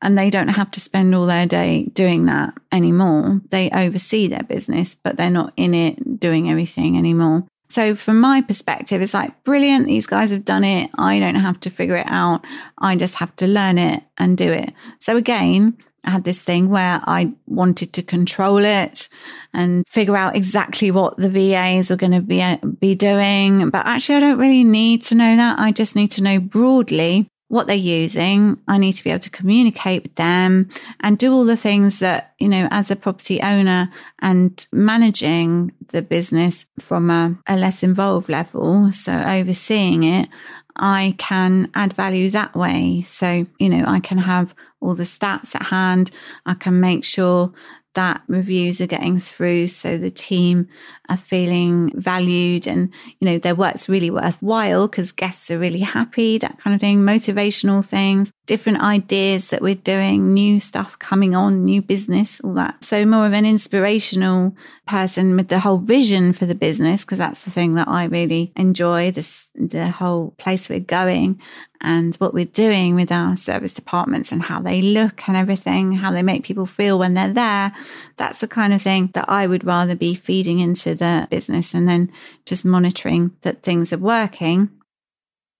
and 0.02 0.16
they 0.16 0.30
don't 0.30 0.48
have 0.48 0.70
to 0.72 0.80
spend 0.80 1.14
all 1.14 1.26
their 1.26 1.46
day 1.46 1.84
doing 1.92 2.26
that 2.26 2.54
anymore. 2.72 3.40
They 3.50 3.70
oversee 3.70 4.28
their 4.28 4.42
business, 4.42 4.94
but 4.94 5.16
they're 5.16 5.30
not 5.30 5.52
in 5.56 5.74
it 5.74 6.18
doing 6.18 6.50
everything 6.50 6.96
anymore. 6.96 7.46
So, 7.68 7.94
from 7.94 8.20
my 8.20 8.42
perspective, 8.42 9.00
it's 9.00 9.14
like 9.14 9.44
brilliant. 9.44 9.86
These 9.86 10.06
guys 10.06 10.32
have 10.32 10.44
done 10.44 10.64
it. 10.64 10.90
I 10.98 11.20
don't 11.20 11.36
have 11.36 11.60
to 11.60 11.70
figure 11.70 11.96
it 11.96 12.06
out. 12.08 12.44
I 12.78 12.96
just 12.96 13.16
have 13.16 13.36
to 13.36 13.46
learn 13.46 13.78
it 13.78 14.02
and 14.18 14.36
do 14.36 14.50
it. 14.52 14.72
So, 14.98 15.16
again, 15.16 15.78
I 16.02 16.10
had 16.10 16.24
this 16.24 16.42
thing 16.42 16.70
where 16.70 17.00
I 17.04 17.32
wanted 17.46 17.92
to 17.92 18.02
control 18.02 18.64
it 18.64 19.08
and 19.52 19.84
figure 19.86 20.16
out 20.16 20.34
exactly 20.34 20.90
what 20.90 21.16
the 21.18 21.28
VAs 21.28 21.90
were 21.90 21.96
going 21.96 22.12
to 22.12 22.20
be, 22.20 22.42
be 22.80 22.96
doing. 22.96 23.70
But 23.70 23.86
actually, 23.86 24.16
I 24.16 24.20
don't 24.20 24.38
really 24.38 24.64
need 24.64 25.04
to 25.04 25.14
know 25.14 25.36
that. 25.36 25.60
I 25.60 25.70
just 25.70 25.94
need 25.94 26.10
to 26.12 26.22
know 26.22 26.40
broadly 26.40 27.28
what 27.50 27.66
they're 27.66 27.74
using. 27.74 28.60
I 28.68 28.78
need 28.78 28.92
to 28.92 29.02
be 29.02 29.10
able 29.10 29.18
to 29.20 29.30
communicate 29.30 30.04
with 30.04 30.14
them 30.14 30.70
and 31.00 31.18
do 31.18 31.32
all 31.32 31.44
the 31.44 31.56
things 31.56 31.98
that, 31.98 32.32
you 32.38 32.48
know, 32.48 32.68
as 32.70 32.92
a 32.92 32.96
property 32.96 33.42
owner 33.42 33.90
and 34.20 34.64
managing 34.72 35.72
the 35.88 36.00
business 36.00 36.64
from 36.78 37.10
a, 37.10 37.36
a 37.48 37.56
less 37.56 37.82
involved 37.82 38.28
level. 38.28 38.92
So 38.92 39.12
overseeing 39.12 40.04
it, 40.04 40.28
I 40.76 41.16
can 41.18 41.72
add 41.74 41.92
value 41.92 42.30
that 42.30 42.54
way. 42.54 43.02
So, 43.02 43.46
you 43.58 43.68
know, 43.68 43.84
I 43.84 43.98
can 43.98 44.18
have 44.18 44.54
all 44.78 44.94
the 44.94 45.02
stats 45.02 45.56
at 45.56 45.66
hand. 45.66 46.12
I 46.46 46.54
can 46.54 46.78
make 46.78 47.04
sure 47.04 47.52
that 47.94 48.22
reviews 48.28 48.80
are 48.80 48.86
getting 48.86 49.18
through 49.18 49.66
so 49.66 49.98
the 49.98 50.12
team 50.12 50.68
are 51.10 51.16
feeling 51.16 51.92
valued 51.94 52.66
and 52.66 52.90
you 53.18 53.28
know 53.28 53.38
their 53.38 53.54
work's 53.54 53.88
really 53.88 54.10
worthwhile 54.10 54.86
because 54.86 55.12
guests 55.12 55.50
are 55.50 55.58
really 55.58 55.80
happy 55.80 56.38
that 56.38 56.58
kind 56.58 56.74
of 56.74 56.80
thing 56.80 57.00
motivational 57.00 57.84
things 57.84 58.32
different 58.46 58.80
ideas 58.80 59.50
that 59.50 59.60
we're 59.60 59.74
doing 59.74 60.32
new 60.32 60.60
stuff 60.60 60.98
coming 60.98 61.34
on 61.34 61.64
new 61.64 61.82
business 61.82 62.40
all 62.40 62.54
that 62.54 62.82
so 62.82 63.04
more 63.04 63.26
of 63.26 63.32
an 63.32 63.44
inspirational 63.44 64.54
person 64.86 65.36
with 65.36 65.48
the 65.48 65.60
whole 65.60 65.78
vision 65.78 66.32
for 66.32 66.46
the 66.46 66.54
business 66.54 67.04
because 67.04 67.18
that's 67.18 67.44
the 67.44 67.50
thing 67.50 67.74
that 67.74 67.88
I 67.88 68.04
really 68.04 68.52
enjoy 68.56 69.10
this 69.10 69.50
the 69.54 69.88
whole 69.90 70.30
place 70.38 70.68
we're 70.68 70.80
going 70.80 71.40
and 71.80 72.14
what 72.16 72.34
we're 72.34 72.44
doing 72.44 72.94
with 72.94 73.10
our 73.10 73.36
serviced 73.36 73.78
apartments 73.78 74.30
and 74.32 74.42
how 74.42 74.60
they 74.60 74.82
look 74.82 75.26
and 75.28 75.36
everything, 75.36 75.92
how 75.92 76.10
they 76.10 76.22
make 76.22 76.44
people 76.44 76.66
feel 76.66 76.98
when 76.98 77.14
they're 77.14 77.32
there. 77.32 77.72
That's 78.16 78.40
the 78.40 78.48
kind 78.48 78.74
of 78.74 78.82
thing 78.82 79.10
that 79.14 79.24
I 79.28 79.46
would 79.46 79.64
rather 79.64 79.96
be 79.96 80.14
feeding 80.14 80.58
into 80.58 80.94
the 81.00 81.26
business 81.30 81.74
and 81.74 81.88
then 81.88 82.12
just 82.46 82.64
monitoring 82.64 83.32
that 83.42 83.64
things 83.64 83.92
are 83.92 83.98
working. 83.98 84.70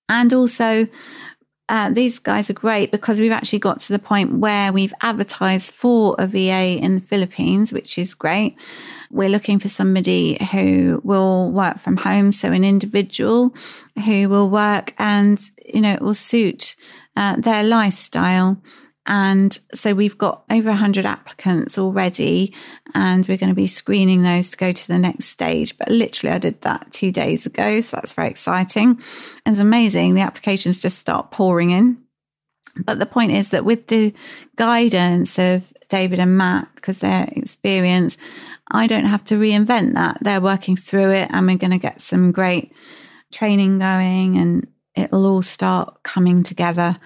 And 0.09 0.33
also, 0.33 0.87
uh, 1.71 1.89
these 1.89 2.19
guys 2.19 2.51
are 2.51 2.55
great 2.55 2.91
because 2.91 3.21
we've 3.21 3.31
actually 3.31 3.61
got 3.61 3.79
to 3.79 3.93
the 3.93 3.99
point 4.01 4.39
where 4.39 4.73
we've 4.73 4.93
advertised 5.03 5.73
for 5.73 6.17
a 6.19 6.27
VA 6.27 6.77
in 6.77 6.97
the 6.97 7.01
Philippines, 7.01 7.73
which 7.73 7.97
is 7.97 8.13
great. 8.13 8.59
We're 9.09 9.29
looking 9.29 9.61
for 9.61 9.69
somebody 9.69 10.37
who 10.51 11.01
will 11.05 11.53
work 11.53 11.79
from 11.79 11.97
home, 11.97 12.33
so 12.33 12.51
an 12.51 12.65
individual 12.65 13.55
who 14.05 14.29
will 14.29 14.51
work 14.51 14.95
and 14.99 15.41
you 15.65 15.81
know 15.81 15.93
it 15.93 16.03
will 16.03 16.15
suit 16.15 16.75
uh, 17.17 17.37
their 17.37 17.63
lifestyle. 17.63 18.61
And 19.07 19.59
so 19.75 19.95
we've 19.95 20.19
got 20.19 20.45
over 20.51 20.69
100 20.69 21.07
applicants 21.07 21.79
already, 21.79 22.55
and 22.95 23.27
we're 23.27 23.39
going 23.39 23.51
to 23.51 23.57
be 23.57 23.67
screening 23.67 24.23
those 24.23 24.51
to 24.51 24.57
go 24.57 24.73
to 24.73 24.89
the 24.89 24.99
next 24.99 25.27
stage. 25.27 25.77
But 25.79 25.89
literally, 25.89 26.35
I 26.35 26.39
did 26.39 26.61
that 26.63 26.93
two 26.93 27.11
days 27.11 27.47
ago. 27.47 27.81
So 27.81 27.97
that's 27.97 28.13
very 28.13 28.29
exciting. 28.29 29.01
And 29.45 29.53
it's 29.55 29.59
amazing. 29.59 30.15
The 30.15 30.21
applications 30.21 30.83
just 30.83 30.99
start 30.99 31.31
pouring 31.31 31.71
in. 31.71 31.99
But 32.77 32.99
the 32.99 33.07
point 33.07 33.33
is 33.33 33.49
that 33.51 33.65
with 33.65 33.89
the 33.89 34.15
guidance 34.57 35.39
of 35.39 35.65
David 35.89 36.21
and 36.21 36.39
Matt, 36.39 36.69
because 36.77 37.01
their 37.01 37.29
experience, 37.33 38.17
I 38.71 38.87
don't 38.87 39.07
have 39.07 39.25
to 39.25 39.35
reinvent 39.35 39.95
that. 39.95 40.19
They're 40.21 40.41
working 40.41 40.77
through 40.77 41.11
it, 41.11 41.29
and 41.33 41.47
we're 41.47 41.57
going 41.57 41.73
to 41.73 41.79
get 41.79 42.01
some 42.01 42.31
great 42.31 42.73
training 43.33 43.81
going, 43.81 44.37
and 44.37 44.69
it'll 44.95 45.27
all 45.27 45.43
start 45.43 46.03
coming 46.05 46.45
together. 46.45 46.97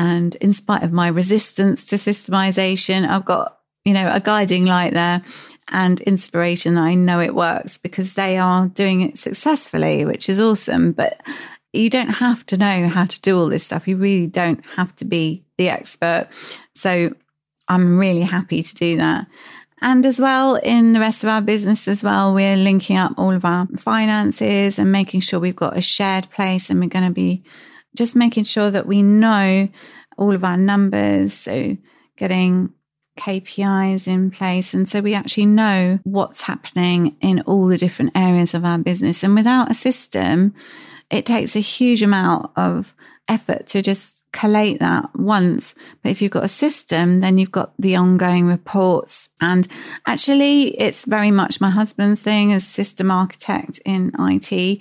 And 0.00 0.34
in 0.36 0.54
spite 0.54 0.82
of 0.82 0.92
my 0.92 1.08
resistance 1.08 1.84
to 1.88 1.96
systemization, 1.96 3.06
I've 3.06 3.26
got, 3.26 3.58
you 3.84 3.92
know, 3.92 4.10
a 4.10 4.18
guiding 4.18 4.64
light 4.64 4.94
there 4.94 5.22
and 5.68 6.00
inspiration. 6.00 6.78
I 6.78 6.94
know 6.94 7.20
it 7.20 7.34
works 7.34 7.76
because 7.76 8.14
they 8.14 8.38
are 8.38 8.68
doing 8.68 9.02
it 9.02 9.18
successfully, 9.18 10.06
which 10.06 10.30
is 10.30 10.40
awesome. 10.40 10.92
But 10.92 11.20
you 11.74 11.90
don't 11.90 12.14
have 12.14 12.46
to 12.46 12.56
know 12.56 12.88
how 12.88 13.04
to 13.04 13.20
do 13.20 13.38
all 13.38 13.50
this 13.50 13.66
stuff. 13.66 13.86
You 13.86 13.98
really 13.98 14.26
don't 14.26 14.64
have 14.76 14.96
to 14.96 15.04
be 15.04 15.44
the 15.58 15.68
expert. 15.68 16.28
So 16.74 17.14
I'm 17.68 17.98
really 17.98 18.22
happy 18.22 18.62
to 18.62 18.74
do 18.74 18.96
that. 18.96 19.26
And 19.82 20.06
as 20.06 20.18
well, 20.18 20.54
in 20.54 20.94
the 20.94 21.00
rest 21.00 21.24
of 21.24 21.28
our 21.28 21.42
business 21.42 21.86
as 21.88 22.02
well, 22.02 22.32
we're 22.32 22.56
linking 22.56 22.96
up 22.96 23.12
all 23.18 23.34
of 23.34 23.44
our 23.44 23.66
finances 23.76 24.78
and 24.78 24.90
making 24.90 25.20
sure 25.20 25.40
we've 25.40 25.54
got 25.54 25.76
a 25.76 25.82
shared 25.82 26.30
place 26.30 26.70
and 26.70 26.80
we're 26.80 26.88
going 26.88 27.06
to 27.06 27.12
be 27.12 27.42
just 27.96 28.16
making 28.16 28.44
sure 28.44 28.70
that 28.70 28.86
we 28.86 29.02
know 29.02 29.68
all 30.16 30.34
of 30.34 30.44
our 30.44 30.56
numbers. 30.56 31.34
So 31.34 31.76
getting 32.16 32.72
KPIs 33.18 34.06
in 34.06 34.30
place. 34.30 34.72
And 34.74 34.88
so 34.88 35.00
we 35.00 35.14
actually 35.14 35.46
know 35.46 35.98
what's 36.04 36.42
happening 36.42 37.16
in 37.20 37.40
all 37.42 37.66
the 37.66 37.78
different 37.78 38.12
areas 38.14 38.54
of 38.54 38.64
our 38.64 38.78
business. 38.78 39.22
And 39.22 39.34
without 39.34 39.70
a 39.70 39.74
system, 39.74 40.54
it 41.10 41.26
takes 41.26 41.56
a 41.56 41.60
huge 41.60 42.02
amount 42.02 42.50
of 42.56 42.94
effort 43.28 43.66
to 43.68 43.82
just 43.82 44.24
collate 44.32 44.78
that 44.80 45.08
once. 45.14 45.74
But 46.02 46.10
if 46.10 46.22
you've 46.22 46.30
got 46.30 46.44
a 46.44 46.48
system, 46.48 47.20
then 47.20 47.38
you've 47.38 47.50
got 47.50 47.72
the 47.78 47.96
ongoing 47.96 48.46
reports. 48.46 49.28
And 49.40 49.66
actually, 50.06 50.78
it's 50.80 51.04
very 51.04 51.30
much 51.30 51.60
my 51.60 51.70
husband's 51.70 52.22
thing 52.22 52.52
as 52.52 52.66
system 52.66 53.10
architect 53.10 53.80
in 53.84 54.12
IT, 54.18 54.80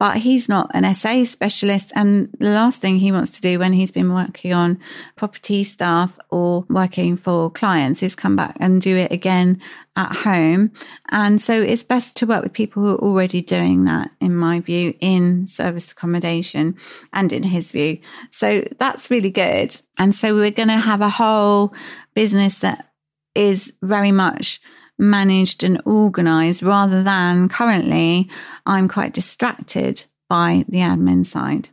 but 0.00 0.16
he's 0.16 0.48
not 0.48 0.70
an 0.72 0.92
SA 0.94 1.24
specialist. 1.24 1.92
And 1.94 2.30
the 2.38 2.48
last 2.48 2.80
thing 2.80 2.96
he 2.96 3.12
wants 3.12 3.30
to 3.32 3.40
do 3.42 3.58
when 3.58 3.74
he's 3.74 3.90
been 3.90 4.14
working 4.14 4.54
on 4.54 4.80
property 5.14 5.62
staff 5.62 6.18
or 6.30 6.64
working 6.70 7.18
for 7.18 7.50
clients 7.50 8.02
is 8.02 8.16
come 8.16 8.34
back 8.34 8.56
and 8.58 8.80
do 8.80 8.96
it 8.96 9.12
again 9.12 9.60
at 9.96 10.16
home. 10.16 10.72
And 11.10 11.38
so 11.38 11.52
it's 11.52 11.82
best 11.82 12.16
to 12.16 12.26
work 12.26 12.42
with 12.42 12.54
people 12.54 12.82
who 12.82 12.94
are 12.94 13.02
already 13.02 13.42
doing 13.42 13.84
that, 13.84 14.10
in 14.22 14.34
my 14.34 14.60
view, 14.60 14.94
in 15.00 15.46
service 15.46 15.92
accommodation 15.92 16.76
and 17.12 17.30
in 17.30 17.42
his 17.42 17.70
view. 17.70 17.98
So 18.30 18.66
that's 18.78 19.10
really 19.10 19.30
good. 19.30 19.78
And 19.98 20.14
so 20.14 20.34
we're 20.34 20.50
going 20.50 20.68
to 20.68 20.78
have 20.78 21.02
a 21.02 21.10
whole 21.10 21.74
business 22.14 22.60
that 22.60 22.90
is 23.34 23.74
very 23.82 24.12
much 24.12 24.60
managed 25.00 25.64
and 25.64 25.80
organized 25.84 26.62
rather 26.62 27.02
than 27.02 27.48
currently 27.48 28.30
I'm 28.66 28.86
quite 28.86 29.12
distracted 29.14 30.04
by 30.28 30.64
the 30.68 30.78
admin 30.78 31.26
side. 31.26 31.70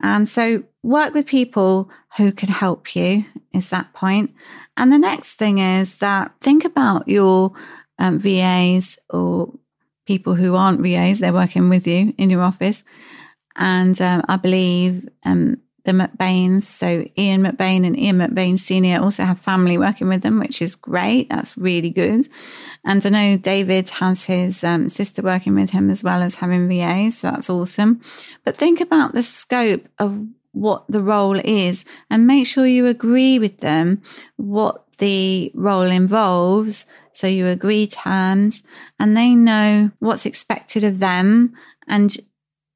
And 0.00 0.28
so 0.28 0.64
work 0.82 1.14
with 1.14 1.26
people 1.26 1.90
who 2.16 2.32
can 2.32 2.48
help 2.48 2.94
you 2.94 3.24
is 3.52 3.70
that 3.70 3.92
point. 3.94 4.34
And 4.76 4.92
the 4.92 4.98
next 4.98 5.34
thing 5.34 5.58
is 5.58 5.98
that 5.98 6.32
think 6.40 6.64
about 6.64 7.08
your 7.08 7.52
um, 7.98 8.18
VAs 8.18 8.98
or 9.10 9.52
people 10.06 10.34
who 10.34 10.54
aren't 10.54 10.80
VAs, 10.80 11.18
they're 11.18 11.32
working 11.32 11.68
with 11.68 11.86
you 11.86 12.14
in 12.18 12.30
your 12.30 12.42
office. 12.42 12.84
And 13.56 14.00
um, 14.00 14.22
I 14.28 14.36
believe 14.36 15.08
um, 15.24 15.58
the 15.88 15.94
McBains, 15.94 16.64
so 16.64 17.06
Ian 17.16 17.44
McBain 17.44 17.86
and 17.86 17.98
Ian 17.98 18.18
McBain 18.18 18.58
Sr. 18.58 19.02
also 19.02 19.24
have 19.24 19.40
family 19.40 19.78
working 19.78 20.06
with 20.06 20.20
them, 20.20 20.38
which 20.38 20.60
is 20.60 20.76
great. 20.76 21.30
That's 21.30 21.56
really 21.56 21.88
good. 21.88 22.28
And 22.84 23.04
I 23.06 23.08
know 23.08 23.36
David 23.38 23.88
has 23.90 24.26
his 24.26 24.62
um, 24.62 24.90
sister 24.90 25.22
working 25.22 25.54
with 25.54 25.70
him 25.70 25.88
as 25.88 26.04
well 26.04 26.20
as 26.20 26.36
having 26.36 26.68
VAs, 26.68 27.16
so 27.18 27.30
that's 27.30 27.48
awesome. 27.48 28.02
But 28.44 28.58
think 28.58 28.82
about 28.82 29.14
the 29.14 29.22
scope 29.22 29.88
of 29.98 30.26
what 30.52 30.84
the 30.88 31.02
role 31.02 31.40
is 31.42 31.86
and 32.10 32.26
make 32.26 32.46
sure 32.46 32.66
you 32.66 32.86
agree 32.86 33.38
with 33.38 33.60
them 33.60 34.02
what 34.36 34.84
the 34.98 35.50
role 35.54 35.82
involves. 35.82 36.84
So 37.12 37.26
you 37.26 37.46
agree 37.46 37.86
terms 37.86 38.62
and 39.00 39.16
they 39.16 39.34
know 39.34 39.90
what's 40.00 40.26
expected 40.26 40.84
of 40.84 40.98
them 40.98 41.54
and 41.86 42.14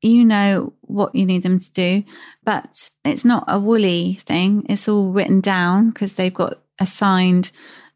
you 0.03 0.25
know 0.25 0.73
what 0.83 1.15
you 1.15 1.25
need 1.25 1.45
them 1.45 1.59
to 1.59 1.73
do, 1.73 2.05
but 2.45 2.91
it's 3.05 3.25
not 3.25 3.45
a 3.49 3.59
woolly 3.59 4.21
thing. 4.25 4.67
It's 4.69 4.88
all 4.88 5.12
written 5.12 5.41
down 5.41 5.91
because 5.91 6.15
they've 6.15 6.35
got 6.35 6.61
assigned 6.81 7.53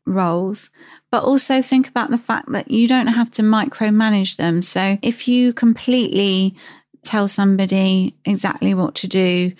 roles. 0.06 0.70
But 1.10 1.24
also 1.24 1.62
think 1.62 1.88
about 1.88 2.10
the 2.10 2.18
fact 2.18 2.50
that 2.52 2.70
you 2.70 2.88
don't 2.88 3.08
have 3.08 3.30
to 3.32 3.42
micromanage 3.42 4.36
them. 4.36 4.62
So 4.62 4.98
if 5.02 5.26
you 5.28 5.52
completely 5.52 6.56
tell 7.02 7.28
somebody 7.28 8.16
exactly 8.24 8.74
what 8.74 8.94
to 8.96 9.08
do 9.08 9.52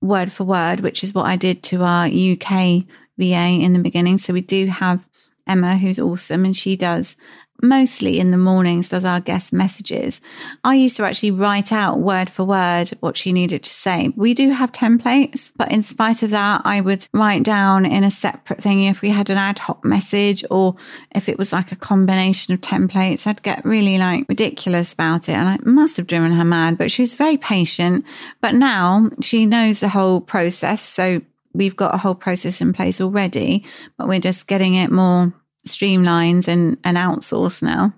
word 0.00 0.32
for 0.32 0.44
word, 0.44 0.80
which 0.80 1.02
is 1.02 1.14
what 1.14 1.26
I 1.26 1.36
did 1.36 1.62
to 1.64 1.82
our 1.82 2.06
UK 2.06 2.84
VA 3.18 3.58
in 3.60 3.72
the 3.72 3.80
beginning. 3.80 4.18
So 4.18 4.32
we 4.32 4.40
do 4.40 4.66
have 4.66 5.08
Emma, 5.46 5.78
who's 5.78 5.98
awesome, 5.98 6.44
and 6.44 6.56
she 6.56 6.76
does 6.76 7.16
mostly 7.62 8.18
in 8.18 8.30
the 8.30 8.36
mornings 8.36 8.88
does 8.88 9.04
our 9.04 9.20
guest 9.20 9.52
messages. 9.52 10.20
I 10.64 10.74
used 10.74 10.96
to 10.96 11.04
actually 11.04 11.32
write 11.32 11.72
out 11.72 11.98
word 11.98 12.30
for 12.30 12.44
word 12.44 12.90
what 13.00 13.16
she 13.16 13.32
needed 13.32 13.64
to 13.64 13.72
say. 13.72 14.12
We 14.16 14.34
do 14.34 14.50
have 14.50 14.72
templates, 14.72 15.52
but 15.56 15.72
in 15.72 15.82
spite 15.82 16.22
of 16.22 16.30
that, 16.30 16.62
I 16.64 16.80
would 16.80 17.06
write 17.12 17.42
down 17.42 17.84
in 17.84 18.04
a 18.04 18.10
separate 18.10 18.62
thing 18.62 18.84
if 18.84 19.02
we 19.02 19.10
had 19.10 19.30
an 19.30 19.38
ad 19.38 19.58
hoc 19.58 19.84
message 19.84 20.44
or 20.50 20.76
if 21.14 21.28
it 21.28 21.38
was 21.38 21.52
like 21.52 21.72
a 21.72 21.76
combination 21.76 22.54
of 22.54 22.60
templates, 22.60 23.26
I'd 23.26 23.42
get 23.42 23.64
really 23.64 23.98
like 23.98 24.26
ridiculous 24.28 24.92
about 24.92 25.28
it. 25.28 25.32
And 25.32 25.48
I 25.48 25.58
must 25.62 25.96
have 25.96 26.06
driven 26.06 26.32
her 26.32 26.44
mad, 26.44 26.78
but 26.78 26.90
she 26.90 27.02
was 27.02 27.14
very 27.14 27.36
patient. 27.36 28.04
But 28.40 28.54
now 28.54 29.10
she 29.20 29.46
knows 29.46 29.80
the 29.80 29.88
whole 29.88 30.20
process. 30.20 30.80
So 30.80 31.22
we've 31.54 31.76
got 31.76 31.94
a 31.94 31.98
whole 31.98 32.14
process 32.14 32.60
in 32.60 32.72
place 32.72 33.00
already, 33.00 33.64
but 33.96 34.06
we're 34.06 34.20
just 34.20 34.46
getting 34.46 34.74
it 34.74 34.90
more 34.90 35.32
streamlined 35.64 36.48
and, 36.48 36.78
and 36.84 36.96
outsource 36.96 37.62
now. 37.62 37.92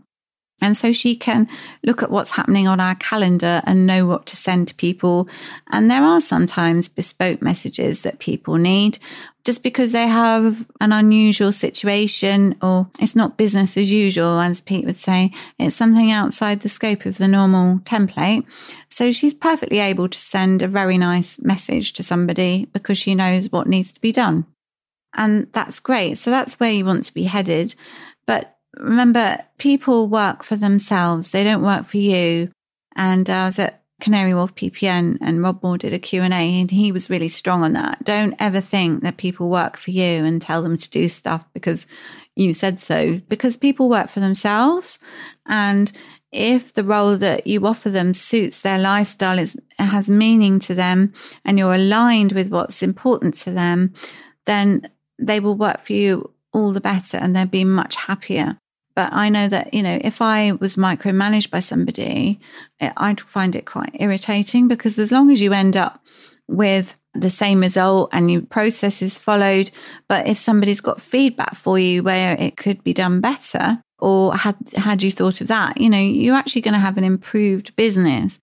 And 0.63 0.77
so 0.77 0.93
she 0.93 1.17
can 1.17 1.49
look 1.85 2.03
at 2.03 2.11
what's 2.11 2.33
happening 2.33 2.69
on 2.69 2.81
our 2.81 2.95
calendar 2.97 3.63
and 3.65 3.87
know 3.87 4.07
what 4.07 4.27
to 4.27 4.37
send 4.37 4.69
to 4.69 4.75
people. 4.75 5.29
And 5.71 5.91
there 5.91 6.03
are 6.03 6.21
sometimes 6.21 6.89
bespoke 6.89 7.41
messages 7.41 8.03
that 8.03 8.19
people 8.19 8.57
need 8.57 8.99
just 9.43 9.63
because 9.63 9.93
they 9.93 10.07
have 10.07 10.71
an 10.83 10.93
unusual 10.93 11.51
situation 11.51 12.57
or 12.61 12.91
it's 13.01 13.17
not 13.17 13.39
business 13.39 13.77
as 13.79 13.91
usual, 13.91 14.39
as 14.39 14.61
Pete 14.61 14.85
would 14.85 14.99
say. 14.99 15.33
It's 15.59 15.75
something 15.75 16.11
outside 16.11 16.61
the 16.61 16.69
scope 16.69 17.07
of 17.07 17.17
the 17.17 17.29
normal 17.29 17.79
template. 17.79 18.45
So 18.91 19.13
she's 19.13 19.33
perfectly 19.33 19.79
able 19.79 20.09
to 20.09 20.19
send 20.19 20.61
a 20.61 20.69
very 20.69 20.99
nice 20.99 21.41
message 21.41 21.95
to 21.95 22.03
somebody 22.03 22.67
because 22.75 22.99
she 22.99 23.15
knows 23.15 23.51
what 23.51 23.67
needs 23.67 23.93
to 23.93 24.01
be 24.01 24.13
done. 24.13 24.45
And 25.15 25.49
that's 25.53 25.81
great. 25.81 26.19
So 26.19 26.31
that's 26.31 26.59
where 26.61 26.71
you 26.71 26.85
want 26.85 27.05
to 27.05 27.15
be 27.15 27.25
headed. 27.25 27.75
But 28.27 28.57
remember, 28.77 29.39
people 29.59 30.09
work 30.09 30.43
for 30.43 30.57
themselves. 30.57 31.31
They 31.31 31.45
don't 31.45 31.63
work 31.63 31.85
for 31.85 31.99
you. 31.99 32.51
And 32.97 33.29
uh, 33.29 33.35
I 33.35 33.45
was 33.47 33.59
at 33.59 33.83
Canary 34.01 34.35
Wharf 34.35 34.55
PPN 34.55 35.19
and 35.21 35.43
Rob 35.43 35.63
Moore 35.63 35.79
did 35.79 35.93
a 35.93 35.99
Q&A 35.99 36.27
and 36.27 36.71
he 36.71 36.91
was 36.91 37.11
really 37.11 37.29
strong 37.29 37.63
on 37.63 37.75
that. 37.75 38.03
Don't 38.05 38.35
ever 38.39 38.61
think 38.61 39.03
that 39.03 39.19
people 39.19 39.51
work 39.51 39.77
for 39.77 39.91
you 39.91 40.25
and 40.25 40.41
tell 40.41 40.63
them 40.63 40.77
to 40.77 40.91
do 40.91 41.09
stuff 41.09 41.47
because 41.53 41.87
you 42.35 42.55
said 42.55 42.81
so, 42.81 43.21
because 43.29 43.57
people 43.57 43.89
work 43.89 44.09
for 44.09 44.21
themselves. 44.21 44.99
And 45.47 45.93
if 46.33 46.73
the 46.73 46.85
role 46.85 47.17
that 47.19 47.47
you 47.47 47.67
offer 47.67 47.91
them 47.91 48.15
suits 48.15 48.63
their 48.63 48.79
lifestyle, 48.79 49.39
is, 49.39 49.57
has 49.79 50.09
meaning 50.09 50.59
to 50.61 50.75
them, 50.75 51.13
and 51.45 51.59
you're 51.59 51.75
aligned 51.75 52.33
with 52.33 52.49
what's 52.49 52.83
important 52.83 53.35
to 53.35 53.51
them, 53.51 53.93
then 54.47 54.89
they 55.21 55.41
will 55.41 55.55
work 55.55 55.81
for 55.81 55.93
you 55.93 56.33
all 56.53 56.73
the 56.73 56.81
better 56.81 57.17
and 57.17 57.35
they'll 57.35 57.47
be 57.47 57.65
much 57.65 57.97
happier. 57.97 58.59
But 58.97 59.13
I 59.13 59.29
know 59.29 59.47
that, 59.49 59.73
you 59.73 59.83
know, 59.83 60.01
if 60.03 60.21
I 60.21 60.53
was 60.53 60.77
micromanaged 60.77 61.51
by 61.51 61.61
somebody, 61.61 62.41
I'd 62.81 63.21
find 63.21 63.55
it 63.55 63.65
quite 63.65 63.97
irritating 64.01 64.67
because 64.67 64.99
as 64.99 65.13
long 65.13 65.31
as 65.31 65.41
you 65.41 65.53
end 65.53 65.77
up 65.77 66.03
with 66.49 66.97
the 67.15 67.31
same 67.31 67.61
result 67.61 68.11
and 68.13 68.31
your 68.31 68.43
process 68.43 69.01
is 69.01 69.17
followed, 69.17 69.71
but 70.09 70.27
if 70.27 70.39
somebody's 70.39 70.81
got 70.81 71.01
feedback 71.01 71.55
for 71.55 71.79
you 71.79 72.03
where 72.03 72.37
it 72.39 72.57
could 72.57 72.83
be 72.83 72.93
done 72.93 73.21
better, 73.21 73.83
or 73.99 74.35
had 74.35 74.57
had 74.77 75.03
you 75.03 75.13
thought 75.13 75.41
of 75.41 75.49
that, 75.49 75.81
you 75.81 75.89
know, 75.89 75.99
you're 75.99 76.35
actually 76.35 76.63
going 76.63 76.75
to 76.75 76.81
have 76.81 76.97
an 76.97 77.05
improved 77.05 77.77
business. 77.77 78.39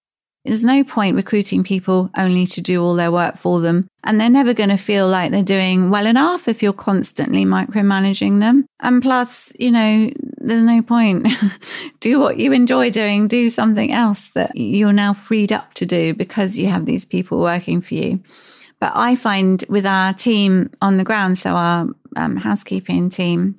There's 0.48 0.64
no 0.64 0.84
point 0.86 1.18
recruiting 1.18 1.64
people 1.64 2.10
only 2.18 2.48
to 2.48 2.62
do 2.62 2.82
all 2.82 2.96
their 2.96 3.12
work 3.12 3.36
for 3.38 3.60
them. 3.60 3.90
And 4.06 4.20
they're 4.20 4.30
never 4.30 4.54
going 4.54 4.70
to 4.70 4.78
feel 4.78 5.06
like 5.08 5.32
they're 5.32 5.44
doing 5.44 5.90
well 5.90 6.06
enough 6.06 6.48
if 6.48 6.64
you're 6.64 6.72
constantly 6.72 7.44
micromanaging 7.44 8.40
them. 8.40 8.66
And 8.80 9.02
plus, 9.02 9.52
you 9.60 9.72
know, 9.72 10.10
there's 10.38 10.64
no 10.64 10.82
point. 10.82 11.28
do 12.00 12.22
what 12.22 12.38
you 12.38 12.54
enjoy 12.54 12.90
doing, 12.92 13.28
do 13.28 13.50
something 13.50 13.92
else 13.92 14.30
that 14.30 14.56
you're 14.56 14.94
now 14.94 15.12
freed 15.12 15.52
up 15.52 15.74
to 15.74 15.86
do 15.86 16.14
because 16.14 16.58
you 16.58 16.68
have 16.68 16.86
these 16.86 17.06
people 17.06 17.40
working 17.40 17.82
for 17.82 17.96
you. 17.96 18.24
But 18.80 18.94
I 18.96 19.16
find 19.16 19.64
with 19.68 19.86
our 19.86 20.14
team 20.14 20.70
on 20.82 20.98
the 20.98 21.04
ground, 21.04 21.38
so 21.38 21.52
our 21.52 21.88
um, 22.16 22.38
housekeeping 22.38 23.10
team, 23.10 23.56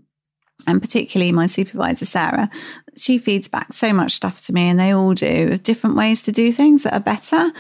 and 0.66 0.80
particularly 0.80 1.32
my 1.32 1.46
supervisor, 1.46 2.04
Sarah, 2.04 2.48
she 2.98 3.18
feeds 3.18 3.48
back 3.48 3.72
so 3.72 3.92
much 3.92 4.12
stuff 4.12 4.44
to 4.46 4.52
me 4.52 4.68
and 4.68 4.78
they 4.78 4.92
all 4.92 5.14
do 5.14 5.58
different 5.58 5.96
ways 5.96 6.22
to 6.22 6.32
do 6.32 6.52
things 6.52 6.82
that 6.82 6.94
are 6.94 7.00
better. 7.00 7.52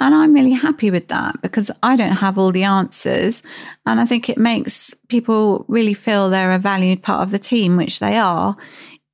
And 0.00 0.14
I'm 0.14 0.32
really 0.32 0.52
happy 0.52 0.90
with 0.90 1.08
that 1.08 1.40
because 1.42 1.70
I 1.82 1.96
don't 1.96 2.16
have 2.16 2.38
all 2.38 2.52
the 2.52 2.64
answers. 2.64 3.42
And 3.86 4.00
I 4.00 4.04
think 4.04 4.28
it 4.28 4.38
makes 4.38 4.94
people 5.08 5.64
really 5.68 5.94
feel 5.94 6.30
they're 6.30 6.52
a 6.52 6.58
valued 6.58 7.02
part 7.02 7.22
of 7.22 7.30
the 7.30 7.38
team, 7.38 7.76
which 7.76 7.98
they 7.98 8.16
are, 8.16 8.56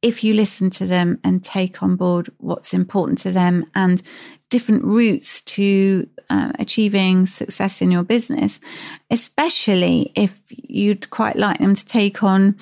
if 0.03 0.25
you 0.25 0.35
listen 0.35 0.71
to 0.71 0.87
them 0.87 1.19
and 1.23 1.45
take 1.45 1.83
on 1.83 1.97
board 1.97 2.31
what's 2.39 2.73
important 2.73 3.19
to 3.19 3.31
them 3.31 3.67
and 3.75 4.03
different 4.51 4.85
routes 4.85 5.41
to 5.43 6.09
uh, 6.29 6.53
achieving 6.59 7.27
success 7.27 7.81
in 7.81 7.91
your 7.91 8.03
business, 8.03 8.61
especially 9.11 10.13
if 10.15 10.43
you'd 10.51 11.11
quite 11.11 11.37
like 11.37 11.59
them 11.59 11.75
to 11.75 11.85
take 11.85 12.23
on 12.23 12.57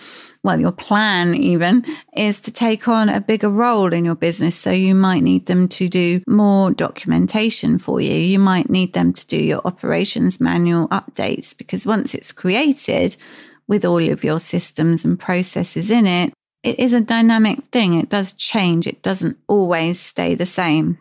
well, 0.45 0.61
your 0.61 0.73
plan 0.73 1.35
even 1.35 1.85
is 2.17 2.41
to 2.43 2.53
take 2.53 2.89
on 2.89 3.09
a 3.09 3.21
bigger 3.21 3.51
role 3.51 3.93
in 3.93 4.05
your 4.05 4.15
business. 4.15 4.57
So 4.57 4.71
you 4.71 4.95
might 4.95 5.23
need 5.23 5.47
them 5.47 5.69
to 5.69 5.89
do 5.89 6.23
more 6.27 6.71
documentation 6.71 7.79
for 7.79 8.01
you. 8.01 8.15
You 8.15 8.39
might 8.39 8.71
need 8.71 8.93
them 8.93 9.13
to 9.13 9.27
do 9.27 9.37
your 9.37 9.61
operations 9.65 10.41
manual 10.41 10.89
updates 10.89 11.57
because 11.57 11.87
once 11.87 12.15
it's 12.15 12.33
created 12.33 13.17
with 13.67 13.85
all 13.85 14.11
of 14.11 14.25
your 14.25 14.39
systems 14.39 15.05
and 15.05 15.19
processes 15.19 15.91
in 15.91 16.07
it, 16.07 16.33
it 16.63 16.79
is 16.79 16.93
a 16.93 17.01
dynamic 17.01 17.65
thing. 17.71 17.95
It 17.95 18.09
does 18.09 18.33
change. 18.33 18.87
It 18.87 19.03
doesn't 19.03 19.39
always 19.49 20.01
stay 20.01 20.35
the 20.35 20.47
same. 20.47 20.99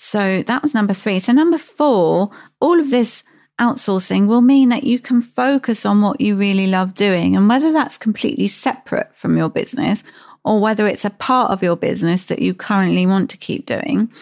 So 0.00 0.44
that 0.44 0.62
was 0.62 0.74
number 0.74 0.94
three. 0.94 1.18
So 1.18 1.32
number 1.32 1.58
four, 1.58 2.30
all 2.60 2.78
of 2.78 2.90
this 2.90 3.24
outsourcing 3.60 4.28
will 4.28 4.40
mean 4.40 4.68
that 4.68 4.84
you 4.84 5.00
can 5.00 5.20
focus 5.20 5.84
on 5.84 6.00
what 6.00 6.20
you 6.20 6.36
really 6.36 6.68
love 6.68 6.94
doing. 6.94 7.34
And 7.34 7.48
whether 7.48 7.72
that's 7.72 7.98
completely 7.98 8.46
separate 8.46 9.12
from 9.12 9.36
your 9.36 9.48
business 9.50 10.04
or 10.44 10.60
whether 10.60 10.86
it's 10.86 11.04
a 11.04 11.10
part 11.10 11.50
of 11.50 11.64
your 11.64 11.74
business 11.74 12.24
that 12.26 12.38
you 12.38 12.54
currently 12.54 13.06
want 13.06 13.28
to 13.30 13.36
keep 13.36 13.66
doing. 13.66 14.12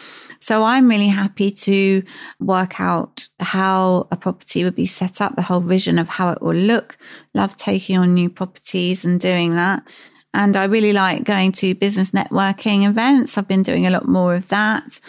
So 0.41 0.63
I'm 0.63 0.89
really 0.89 1.09
happy 1.09 1.51
to 1.51 2.03
work 2.41 2.81
out 2.81 3.29
how 3.39 4.09
a 4.11 4.17
property 4.17 4.65
would 4.65 4.77
be 4.77 4.87
set 4.87 5.21
up, 5.21 5.37
the 5.37 5.43
whole 5.43 5.61
vision 5.61 5.99
of 5.99 6.09
how 6.09 6.31
it 6.31 6.41
will 6.41 6.57
look. 6.57 6.97
Love 7.35 7.55
taking 7.59 7.99
on 7.99 8.15
new 8.15 8.31
properties 8.31 9.05
and 9.05 9.21
doing 9.21 9.57
that. 9.57 9.87
And 10.33 10.57
I 10.57 10.65
really 10.65 10.95
like 10.95 11.25
going 11.25 11.53
to 11.53 11.75
business 11.75 12.13
networking 12.13 12.89
events. 12.89 13.37
I've 13.37 13.49
been 13.49 13.63
doing 13.63 13.87
a 13.87 13.91
lot 13.91 14.09
more 14.09 14.35
of 14.35 14.49
that. 14.49 15.01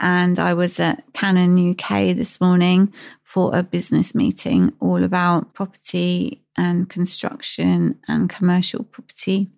And 0.00 0.38
I 0.38 0.54
was 0.54 0.80
at 0.80 1.04
Canon 1.12 1.72
UK 1.72 2.16
this 2.16 2.40
morning 2.40 2.92
for 3.22 3.54
a 3.54 3.62
business 3.62 4.14
meeting 4.14 4.72
all 4.80 5.04
about 5.04 5.52
property 5.54 6.42
and 6.56 6.88
construction 6.88 7.98
and 8.08 8.28
commercial 8.30 8.84
property. 8.84 9.50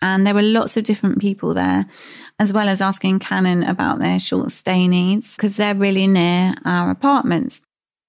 And 0.00 0.26
there 0.26 0.34
were 0.34 0.42
lots 0.42 0.76
of 0.76 0.84
different 0.84 1.20
people 1.20 1.54
there, 1.54 1.86
as 2.38 2.52
well 2.52 2.68
as 2.68 2.80
asking 2.80 3.20
Canon 3.20 3.62
about 3.62 4.00
their 4.00 4.18
short 4.18 4.50
stay 4.50 4.88
needs 4.88 5.36
because 5.36 5.56
they're 5.56 5.74
really 5.74 6.08
near 6.08 6.54
our 6.64 6.90
apartments. 6.90 7.60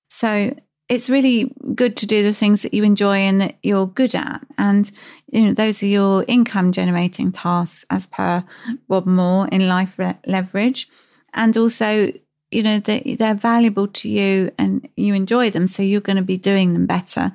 So 0.09 0.55
it's 0.89 1.09
really 1.09 1.53
good 1.75 1.95
to 1.97 2.07
do 2.07 2.23
the 2.23 2.33
things 2.33 2.61
that 2.63 2.73
you 2.73 2.83
enjoy 2.83 3.17
and 3.17 3.41
that 3.41 3.57
you're 3.61 3.87
good 3.87 4.15
at. 4.15 4.41
And 4.57 4.91
you 5.31 5.41
know, 5.41 5.53
those 5.53 5.83
are 5.83 5.87
your 5.87 6.25
income 6.27 6.71
generating 6.71 7.31
tasks 7.31 7.85
as 7.89 8.05
per 8.07 8.43
Rob 8.87 9.05
Moore 9.05 9.47
in 9.49 9.67
Life 9.67 9.99
Leverage. 10.25 10.87
And 11.33 11.55
also 11.57 12.11
you 12.51 12.61
know 12.61 12.79
they, 12.79 13.15
they're 13.17 13.33
valuable 13.33 13.87
to 13.87 14.09
you 14.09 14.51
and 14.57 14.87
you 14.95 15.13
enjoy 15.15 15.49
them 15.49 15.65
so 15.65 15.81
you're 15.81 16.01
going 16.01 16.17
to 16.17 16.23
be 16.23 16.37
doing 16.37 16.73
them 16.73 16.85
better. 16.85 17.31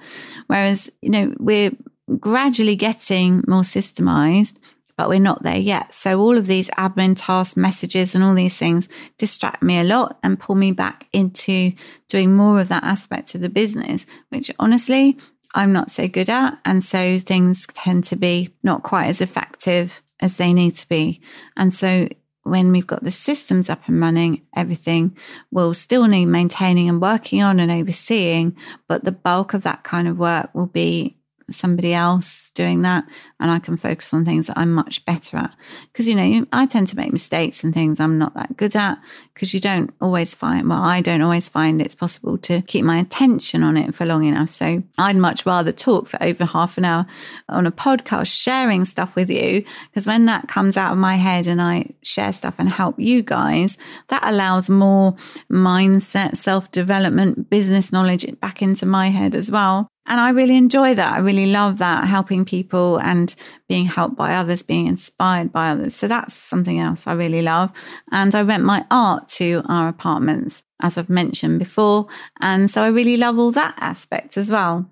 Whereas 0.46 0.90
you 1.02 1.10
know 1.10 1.34
we're 1.38 1.72
gradually 2.18 2.76
getting 2.76 3.44
more 3.46 3.62
systemized 3.62 4.56
but 4.96 5.08
we're 5.08 5.20
not 5.20 5.44
there 5.44 5.56
yet. 5.56 5.94
So 5.94 6.20
all 6.20 6.36
of 6.36 6.48
these 6.48 6.70
admin 6.70 7.14
task 7.16 7.56
messages 7.56 8.16
and 8.16 8.24
all 8.24 8.34
these 8.34 8.58
things 8.58 8.88
distract 9.16 9.62
me 9.62 9.78
a 9.78 9.84
lot 9.84 10.18
and 10.24 10.40
pull 10.40 10.56
me 10.56 10.72
back 10.72 11.06
into 11.12 11.72
doing 12.08 12.34
more 12.34 12.58
of 12.58 12.66
that 12.68 12.82
aspect 12.82 13.34
of 13.36 13.40
the 13.40 13.48
business 13.48 14.06
which 14.30 14.50
honestly 14.58 15.16
I'm 15.54 15.72
not 15.72 15.90
so 15.90 16.08
good 16.08 16.28
at. 16.28 16.58
And 16.64 16.84
so 16.84 17.18
things 17.18 17.66
tend 17.68 18.04
to 18.04 18.16
be 18.16 18.50
not 18.62 18.82
quite 18.82 19.06
as 19.06 19.20
effective 19.20 20.02
as 20.20 20.36
they 20.36 20.52
need 20.52 20.76
to 20.76 20.88
be. 20.88 21.20
And 21.56 21.72
so 21.72 22.08
when 22.42 22.72
we've 22.72 22.86
got 22.86 23.04
the 23.04 23.10
systems 23.10 23.68
up 23.68 23.86
and 23.86 24.00
running, 24.00 24.42
everything 24.56 25.16
will 25.50 25.74
still 25.74 26.06
need 26.06 26.26
maintaining 26.26 26.88
and 26.88 27.00
working 27.00 27.42
on 27.42 27.60
and 27.60 27.70
overseeing, 27.70 28.56
but 28.88 29.04
the 29.04 29.12
bulk 29.12 29.54
of 29.54 29.62
that 29.62 29.84
kind 29.84 30.08
of 30.08 30.18
work 30.18 30.54
will 30.54 30.66
be 30.66 31.17
somebody 31.50 31.94
else 31.94 32.50
doing 32.52 32.82
that 32.82 33.04
and 33.40 33.50
I 33.50 33.58
can 33.58 33.76
focus 33.76 34.12
on 34.12 34.24
things 34.24 34.48
that 34.48 34.58
I'm 34.58 34.72
much 34.72 35.04
better 35.04 35.36
at. 35.36 35.54
Because, 35.92 36.08
you 36.08 36.14
know, 36.14 36.46
I 36.52 36.66
tend 36.66 36.88
to 36.88 36.96
make 36.96 37.12
mistakes 37.12 37.62
and 37.62 37.72
things 37.72 38.00
I'm 38.00 38.18
not 38.18 38.34
that 38.34 38.56
good 38.56 38.74
at 38.74 38.98
because 39.32 39.54
you 39.54 39.60
don't 39.60 39.94
always 40.00 40.34
find, 40.34 40.68
well, 40.68 40.82
I 40.82 41.00
don't 41.00 41.22
always 41.22 41.48
find 41.48 41.80
it's 41.80 41.94
possible 41.94 42.36
to 42.38 42.62
keep 42.62 42.84
my 42.84 42.98
attention 42.98 43.62
on 43.62 43.76
it 43.76 43.94
for 43.94 44.04
long 44.04 44.24
enough. 44.24 44.48
So 44.50 44.82
I'd 44.98 45.16
much 45.16 45.46
rather 45.46 45.70
talk 45.70 46.08
for 46.08 46.20
over 46.22 46.44
half 46.44 46.78
an 46.78 46.84
hour 46.84 47.06
on 47.48 47.66
a 47.66 47.72
podcast, 47.72 48.36
sharing 48.42 48.84
stuff 48.84 49.14
with 49.14 49.30
you. 49.30 49.64
Because 49.90 50.06
when 50.06 50.24
that 50.26 50.48
comes 50.48 50.76
out 50.76 50.92
of 50.92 50.98
my 50.98 51.16
head 51.16 51.46
and 51.46 51.62
I 51.62 51.90
share 52.02 52.32
stuff 52.32 52.56
and 52.58 52.68
help 52.68 52.98
you 52.98 53.22
guys, 53.22 53.78
that 54.08 54.22
allows 54.24 54.68
more 54.68 55.14
mindset, 55.50 56.36
self 56.36 56.70
development, 56.72 57.48
business 57.48 57.92
knowledge 57.92 58.26
back 58.40 58.62
into 58.62 58.84
my 58.84 59.10
head 59.10 59.36
as 59.36 59.50
well. 59.50 59.88
And 60.08 60.20
I 60.20 60.30
really 60.30 60.56
enjoy 60.56 60.94
that. 60.94 61.12
I 61.12 61.18
really 61.18 61.46
love 61.46 61.78
that, 61.78 62.08
helping 62.08 62.46
people 62.46 62.96
and 62.98 63.34
being 63.68 63.84
helped 63.84 64.16
by 64.16 64.34
others, 64.34 64.62
being 64.62 64.86
inspired 64.86 65.52
by 65.52 65.70
others. 65.70 65.94
So 65.94 66.08
that's 66.08 66.32
something 66.32 66.80
else 66.80 67.06
I 67.06 67.12
really 67.12 67.42
love. 67.42 67.70
And 68.10 68.34
I 68.34 68.40
rent 68.40 68.64
my 68.64 68.86
art 68.90 69.28
to 69.28 69.62
our 69.66 69.86
apartments, 69.86 70.62
as 70.80 70.96
I've 70.96 71.10
mentioned 71.10 71.58
before. 71.58 72.08
And 72.40 72.70
so 72.70 72.82
I 72.82 72.88
really 72.88 73.18
love 73.18 73.38
all 73.38 73.52
that 73.52 73.74
aspect 73.78 74.38
as 74.38 74.50
well. 74.50 74.90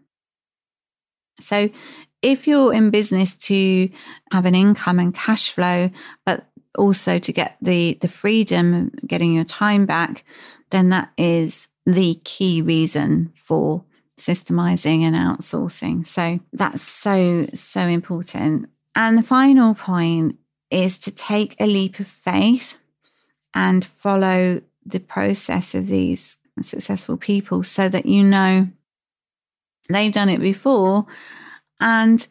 So 1.41 1.71
if 2.21 2.47
you're 2.47 2.75
in 2.75 2.91
business 2.91 3.35
to 3.37 3.89
have 4.33 4.45
an 4.45 4.55
income 4.55 4.99
and 4.99 5.15
cash 5.15 5.51
flow, 5.51 5.91
but 6.27 6.47
also 6.77 7.19
to 7.19 7.33
get 7.33 7.57
the, 7.63 7.97
the 8.03 8.09
freedom, 8.09 8.91
getting 9.07 9.33
your 9.33 9.45
time 9.45 9.87
back, 9.87 10.25
then 10.71 10.91
that 10.91 11.11
is 11.17 11.69
the 11.87 12.21
key 12.25 12.61
reason 12.61 13.33
for 13.35 13.85
systemizing 14.19 15.03
and 15.03 15.15
outsourcing. 15.15 16.07
So 16.07 16.41
that's 16.53 16.83
so, 16.83 17.47
so 17.55 17.81
important. 17.83 18.69
And 18.95 19.19
the 19.19 19.23
final 19.23 19.75
point 19.75 20.39
is 20.71 20.99
to 20.99 21.11
take 21.11 21.55
a 21.61 21.67
leap 21.67 22.01
of 22.01 22.07
faith 22.07 22.79
and 23.55 23.85
follow 23.85 24.63
the 24.85 25.01
process 25.01 25.75
of 25.75 25.87
these 25.87 26.39
successful 26.63 27.17
people 27.17 27.63
so 27.63 27.89
that 27.89 28.07
you 28.07 28.25
know 28.25 28.69
they've 29.89 30.13
done 30.13 30.29
it 30.29 30.41
before 30.41 31.07
and 31.81 32.27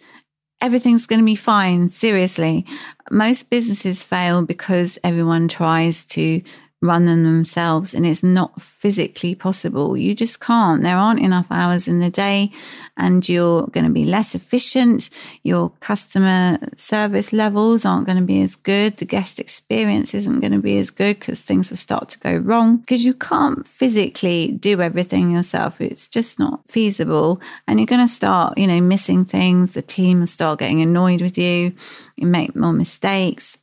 everything's 0.62 1.06
going 1.06 1.20
to 1.20 1.26
be 1.26 1.36
fine. 1.36 1.90
Seriously, 1.90 2.66
most 3.12 3.50
businesses 3.50 4.02
fail 4.02 4.44
because 4.44 4.98
everyone 5.04 5.48
tries 5.48 6.06
to 6.06 6.42
run 6.86 7.06
them 7.06 7.24
themselves 7.24 7.94
and 7.94 8.06
it's 8.06 8.24
not 8.24 8.62
physically 8.62 9.36
possible. 9.36 9.98
You 9.98 10.16
just 10.16 10.40
can't. 10.40 10.84
There 10.84 10.98
aren't 10.98 11.20
enough 11.20 11.48
hours 11.50 11.88
in 11.88 12.00
the 12.00 12.10
day 12.10 12.52
and 12.98 13.28
you're 13.28 13.68
going 13.68 13.86
to 13.86 13.92
be 13.92 14.06
less 14.06 14.36
efficient. 14.36 15.10
Your 15.44 15.72
customer 15.80 16.60
service 16.76 17.34
levels 17.34 17.86
aren't 17.86 18.06
going 18.06 18.18
to 18.18 18.24
be 18.24 18.42
as 18.42 18.56
good. 18.56 18.98
The 18.98 19.06
guest 19.06 19.40
experience 19.40 20.14
isn't 20.14 20.40
going 20.40 20.54
to 20.54 20.60
be 20.60 20.78
as 20.78 20.92
good 20.92 21.20
because 21.20 21.42
things 21.42 21.70
will 21.70 21.78
start 21.78 22.10
to 22.10 22.20
go 22.20 22.36
wrong 22.36 22.78
because 22.78 23.04
you 23.04 23.14
can't 23.14 23.68
physically 23.68 24.52
do 24.52 24.82
everything 24.82 25.32
yourself. 25.32 25.82
It's 25.82 26.08
just 26.08 26.40
not 26.40 26.68
feasible. 26.68 27.42
And 27.68 27.80
you're 27.80 27.88
going 27.88 28.06
to 28.06 28.14
start, 28.14 28.58
you 28.58 28.68
know, 28.68 28.82
missing 28.82 29.26
things. 29.26 29.74
The 29.74 29.82
team 29.82 30.20
will 30.20 30.28
start 30.28 30.60
getting 30.60 30.82
annoyed 30.82 31.22
with 31.22 31.38
you. 31.38 31.74
You 32.16 32.28
make 32.28 32.56
more 32.56 32.74
mistakes 32.74 33.58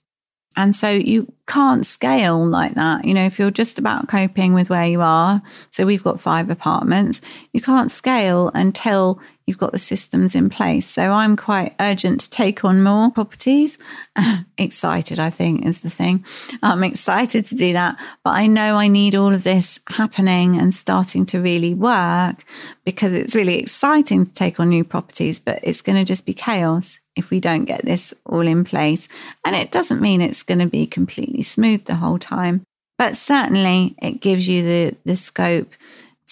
and 0.57 0.75
so 0.75 0.91
you 0.91 1.33
can't 1.47 1.87
scale 1.87 2.45
like 2.47 2.75
that. 2.75 3.05
You 3.05 3.15
know, 3.15 3.25
if 3.25 3.38
you're 3.38 3.51
just 3.51 3.79
about 3.79 4.09
coping 4.09 4.55
with 4.55 4.71
where 4.71 4.87
you 4.87 5.01
are, 5.01 5.43
so 5.71 5.87
we've 5.87 6.03
got 6.03 6.21
five 6.21 6.51
apartments, 6.51 7.21
you 7.53 7.61
can't 7.61 7.91
scale 7.91 8.51
until 8.55 9.21
you've 9.53 9.59
got 9.59 9.73
the 9.73 9.79
systems 9.79 10.35
in 10.35 10.49
place. 10.49 10.87
So 10.87 11.12
I'm 11.12 11.37
quite 11.37 11.75
urgent 11.79 12.23
to 12.23 12.31
take 12.31 12.65
on 12.65 12.83
more 12.83 13.11
properties. 13.11 13.77
excited, 14.59 15.21
I 15.21 15.29
think, 15.29 15.67
is 15.67 15.83
the 15.83 15.91
thing. 15.91 16.25
I'm 16.62 16.83
excited 16.83 17.45
to 17.47 17.55
do 17.55 17.75
that. 17.75 17.99
But 18.25 18.31
I 18.31 18.47
know 18.47 18.77
I 18.77 18.88
need 18.88 19.15
all 19.15 19.35
of 19.35 19.45
this 19.45 19.79
happening 19.88 20.57
and 20.57 20.73
starting 20.73 21.27
to 21.27 21.38
really 21.38 21.75
work 21.75 22.45
because 22.87 23.12
it's 23.12 23.35
really 23.35 23.59
exciting 23.59 24.25
to 24.25 24.33
take 24.33 24.59
on 24.59 24.71
new 24.71 24.85
properties, 24.85 25.38
but 25.38 25.61
it's 25.62 25.83
going 25.83 25.99
to 25.99 26.05
just 26.05 26.25
be 26.25 26.33
chaos 26.33 26.99
if 27.15 27.29
we 27.29 27.38
don't 27.38 27.67
get 27.67 27.85
this 27.85 28.15
all 28.25 28.47
in 28.47 28.65
place. 28.65 29.07
And 29.45 29.55
it 29.55 29.71
doesn't 29.71 30.01
mean 30.01 30.23
it's 30.23 30.43
going 30.43 30.61
to 30.61 30.67
be 30.67 30.87
completely 30.87 31.43
smooth 31.43 31.85
the 31.85 31.97
whole 31.97 32.19
time, 32.19 32.62
but 32.97 33.19
certainly 33.19 33.97
it 34.01 34.23
gives 34.23 34.49
you 34.49 34.62
the, 34.62 34.97
the 35.05 35.17
scope 35.17 35.75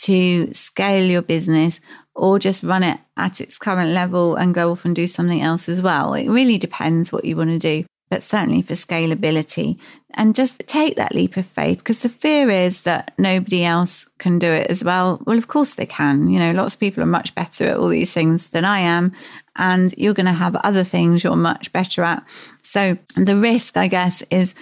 to 0.04 0.50
scale 0.54 1.04
your 1.04 1.20
business 1.20 1.80
or 2.14 2.38
just 2.38 2.62
run 2.62 2.82
it 2.82 2.98
at 3.16 3.40
its 3.40 3.58
current 3.58 3.90
level 3.90 4.36
and 4.36 4.54
go 4.54 4.72
off 4.72 4.84
and 4.84 4.94
do 4.94 5.06
something 5.06 5.40
else 5.40 5.68
as 5.68 5.80
well. 5.80 6.14
It 6.14 6.28
really 6.28 6.58
depends 6.58 7.12
what 7.12 7.24
you 7.24 7.36
want 7.36 7.50
to 7.50 7.58
do, 7.58 7.86
but 8.10 8.22
certainly 8.22 8.62
for 8.62 8.74
scalability. 8.74 9.78
And 10.14 10.34
just 10.34 10.60
take 10.66 10.96
that 10.96 11.14
leap 11.14 11.36
of 11.36 11.46
faith 11.46 11.78
because 11.78 12.00
the 12.02 12.08
fear 12.08 12.50
is 12.50 12.82
that 12.82 13.14
nobody 13.16 13.64
else 13.64 14.06
can 14.18 14.38
do 14.38 14.50
it 14.50 14.66
as 14.68 14.82
well. 14.82 15.22
Well, 15.24 15.38
of 15.38 15.48
course 15.48 15.74
they 15.74 15.86
can. 15.86 16.28
You 16.28 16.40
know, 16.40 16.52
lots 16.52 16.74
of 16.74 16.80
people 16.80 17.02
are 17.02 17.06
much 17.06 17.34
better 17.34 17.66
at 17.66 17.76
all 17.76 17.88
these 17.88 18.12
things 18.12 18.50
than 18.50 18.64
I 18.64 18.80
am. 18.80 19.12
And 19.56 19.94
you're 19.96 20.14
going 20.14 20.26
to 20.26 20.32
have 20.32 20.56
other 20.56 20.84
things 20.84 21.22
you're 21.22 21.36
much 21.36 21.72
better 21.72 22.02
at. 22.02 22.24
So 22.62 22.98
the 23.14 23.36
risk, 23.36 23.76
I 23.76 23.86
guess, 23.86 24.22
is 24.30 24.54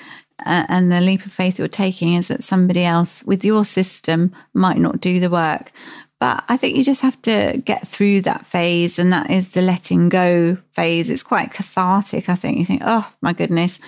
uh, 0.46 0.64
and 0.68 0.92
the 0.92 1.00
leap 1.00 1.26
of 1.26 1.32
faith 1.32 1.58
you're 1.58 1.68
taking 1.68 2.14
is 2.14 2.28
that 2.28 2.44
somebody 2.44 2.84
else 2.84 3.24
with 3.24 3.44
your 3.44 3.64
system 3.64 4.32
might 4.54 4.78
not 4.78 5.00
do 5.00 5.18
the 5.18 5.30
work. 5.30 5.72
But 6.20 6.42
I 6.48 6.56
think 6.56 6.76
you 6.76 6.82
just 6.82 7.02
have 7.02 7.20
to 7.22 7.62
get 7.64 7.86
through 7.86 8.22
that 8.22 8.44
phase, 8.44 8.98
and 8.98 9.12
that 9.12 9.30
is 9.30 9.52
the 9.52 9.60
letting 9.60 10.08
go 10.08 10.56
phase. 10.72 11.10
It's 11.10 11.22
quite 11.22 11.52
cathartic, 11.52 12.28
I 12.28 12.34
think. 12.34 12.58
You 12.58 12.64
think, 12.64 12.82
oh 12.84 13.08
my 13.20 13.32
goodness, 13.32 13.78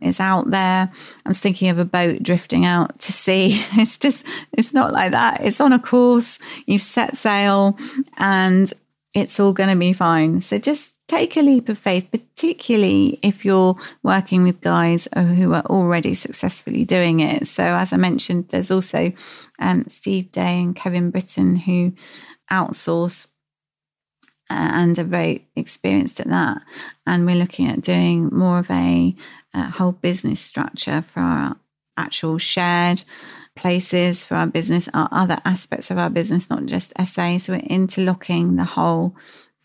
it's 0.00 0.20
out 0.20 0.50
there. 0.50 0.92
I 1.26 1.28
was 1.28 1.40
thinking 1.40 1.68
of 1.68 1.78
a 1.78 1.84
boat 1.84 2.22
drifting 2.22 2.64
out 2.64 2.98
to 3.00 3.12
sea. 3.12 3.64
It's 3.72 3.98
just, 3.98 4.24
it's 4.52 4.72
not 4.72 4.92
like 4.92 5.10
that. 5.10 5.40
It's 5.40 5.60
on 5.60 5.72
a 5.72 5.80
course, 5.80 6.38
you've 6.66 6.82
set 6.82 7.16
sail, 7.16 7.76
and 8.16 8.72
it's 9.12 9.40
all 9.40 9.52
going 9.52 9.70
to 9.70 9.76
be 9.76 9.92
fine. 9.92 10.40
So 10.40 10.58
just 10.58 10.94
take 11.10 11.36
a 11.36 11.42
leap 11.42 11.68
of 11.68 11.76
faith, 11.76 12.08
particularly 12.10 13.18
if 13.22 13.44
you're 13.44 13.76
working 14.02 14.44
with 14.44 14.60
guys 14.60 15.08
who 15.14 15.52
are 15.54 15.66
already 15.66 16.14
successfully 16.14 16.84
doing 16.84 17.18
it. 17.18 17.48
So, 17.48 17.64
as 17.64 17.92
I 17.92 17.96
mentioned, 17.96 18.48
there's 18.48 18.70
also 18.70 19.12
um, 19.58 19.84
Steve 19.88 20.30
Day 20.30 20.60
and 20.60 20.76
Kevin 20.76 21.10
Britton 21.10 21.56
who 21.56 21.92
outsource 22.50 23.26
uh, 24.50 24.70
and 24.72 24.98
are 24.98 25.04
very 25.04 25.48
experienced 25.56 26.20
at 26.20 26.28
that. 26.28 26.62
And 27.06 27.26
we're 27.26 27.36
looking 27.36 27.68
at 27.68 27.80
doing 27.82 28.28
more 28.32 28.60
of 28.60 28.70
a, 28.70 29.14
a 29.52 29.70
whole 29.70 29.92
business 29.92 30.40
structure 30.40 31.02
for 31.02 31.20
our 31.20 31.56
actual 31.96 32.38
shared 32.38 33.02
places 33.56 34.24
for 34.24 34.36
our 34.36 34.46
business, 34.46 34.88
our 34.94 35.08
other 35.10 35.38
aspects 35.44 35.90
of 35.90 35.98
our 35.98 36.08
business, 36.08 36.48
not 36.48 36.66
just 36.66 36.92
SA. 37.04 37.38
So 37.38 37.52
we're 37.54 37.58
interlocking 37.60 38.56
the 38.56 38.64
whole 38.64 39.14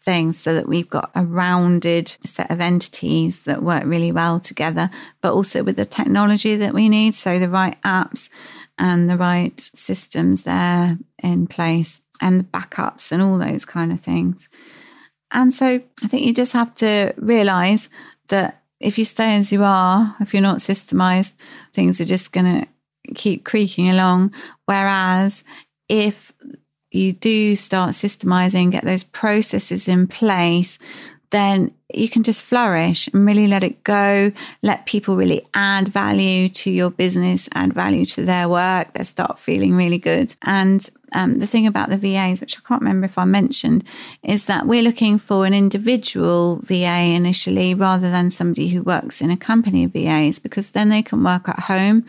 things 0.06 0.38
so 0.38 0.54
that 0.54 0.70
we've 0.70 0.90
got 0.90 1.10
a 1.16 1.26
rounded 1.26 2.08
set 2.24 2.50
of 2.52 2.62
entities 2.62 3.44
that 3.44 3.64
work 3.64 3.84
really 3.86 4.12
well 4.12 4.40
together, 4.40 4.90
but 5.22 5.34
also 5.34 5.64
with 5.64 5.76
the 5.76 5.86
technology 5.86 6.56
that 6.56 6.74
we 6.74 6.88
need. 6.88 7.16
So 7.16 7.40
the 7.40 7.50
right 7.50 7.82
apps 7.82 8.30
and 8.78 9.10
the 9.10 9.18
right 9.18 9.60
systems 9.60 10.44
there 10.44 10.98
in 11.22 11.48
place 11.48 12.02
and 12.22 12.40
the 12.40 12.44
backups 12.44 13.12
and 13.12 13.22
all 13.22 13.40
those 13.40 13.66
kind 13.66 13.92
of 13.92 14.00
things. 14.00 14.48
And 15.32 15.54
so 15.54 15.82
I 16.04 16.08
think 16.08 16.26
you 16.26 16.34
just 16.34 16.54
have 16.54 16.74
to 16.76 17.14
realize 17.18 17.90
that 18.28 18.62
if 18.80 18.98
you 18.98 19.06
stay 19.06 19.36
as 19.36 19.52
you 19.52 19.64
are, 19.64 20.16
if 20.20 20.34
you're 20.34 20.42
not 20.42 20.60
systemized, 20.60 21.34
things 21.74 22.00
are 22.00 22.06
just 22.06 22.32
going 22.32 22.62
to 22.62 23.14
keep 23.16 23.44
creaking 23.44 23.90
along. 23.90 24.34
Whereas 24.66 25.44
if 25.90 26.32
you 26.96 27.14
do 27.14 27.56
start 27.56 27.92
systemizing, 27.92 28.72
get 28.72 28.86
those 28.86 29.04
processes 29.04 29.88
in 29.88 30.08
place, 30.08 30.80
then 31.32 31.72
you 31.94 32.08
can 32.08 32.24
just 32.24 32.42
flourish 32.42 33.08
and 33.10 33.26
really 33.26 33.48
let 33.48 33.64
it 33.64 33.84
go. 33.84 34.32
Let 34.62 34.86
people 34.86 35.18
really 35.18 35.46
add 35.54 35.88
value 35.88 36.50
to 36.50 36.72
your 36.72 36.90
business, 36.90 37.50
add 37.54 37.74
value 37.74 38.06
to 38.08 38.24
their 38.24 38.48
work. 38.48 38.94
They 38.94 39.04
start 39.04 39.38
feeling 39.38 39.76
really 39.76 39.98
good. 39.98 40.36
And 40.44 40.88
um, 41.14 41.40
the 41.40 41.48
thing 41.48 41.68
about 41.68 41.90
the 41.90 41.98
VAs, 41.98 42.42
which 42.42 42.58
I 42.58 42.62
can't 42.68 42.82
remember 42.82 43.06
if 43.06 43.18
I 43.18 43.26
mentioned, 43.26 43.84
is 44.24 44.46
that 44.46 44.66
we're 44.66 44.84
looking 44.84 45.18
for 45.18 45.46
an 45.46 45.54
individual 45.54 46.58
VA 46.64 47.14
initially 47.16 47.74
rather 47.74 48.10
than 48.10 48.32
somebody 48.32 48.70
who 48.70 48.82
works 48.82 49.22
in 49.22 49.32
a 49.32 49.38
company 49.38 49.84
of 49.84 49.92
VAs 49.92 50.40
because 50.40 50.72
then 50.72 50.90
they 50.90 51.02
can 51.02 51.24
work 51.24 51.48
at 51.50 51.60
home. 51.60 52.06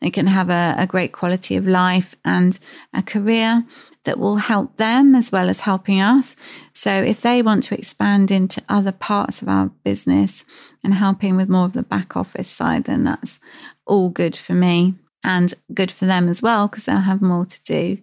They 0.00 0.10
can 0.10 0.26
have 0.26 0.50
a, 0.50 0.74
a 0.78 0.86
great 0.86 1.12
quality 1.12 1.56
of 1.56 1.66
life 1.66 2.14
and 2.24 2.58
a 2.92 3.02
career 3.02 3.64
that 4.06 4.18
will 4.18 4.36
help 4.36 4.76
them 4.78 5.14
as 5.14 5.30
well 5.30 5.50
as 5.50 5.60
helping 5.60 6.00
us. 6.00 6.34
So 6.72 6.90
if 6.90 7.20
they 7.20 7.42
want 7.42 7.62
to 7.64 7.78
expand 7.78 8.30
into 8.30 8.62
other 8.68 8.92
parts 8.92 9.42
of 9.42 9.48
our 9.48 9.66
business 9.84 10.44
and 10.82 10.94
helping 10.94 11.36
with 11.36 11.48
more 11.48 11.66
of 11.66 11.74
the 11.74 11.82
back 11.82 12.16
office 12.16 12.50
side, 12.50 12.84
then 12.84 13.04
that's 13.04 13.38
all 13.84 14.08
good 14.08 14.36
for 14.36 14.54
me. 14.54 14.94
and 15.26 15.54
good 15.74 15.90
for 15.90 16.06
them 16.06 16.28
as 16.28 16.40
well 16.40 16.68
because 16.68 16.86
they'll 16.86 16.98
have 16.98 17.20
more 17.20 17.44
to 17.44 17.62
do. 17.64 17.98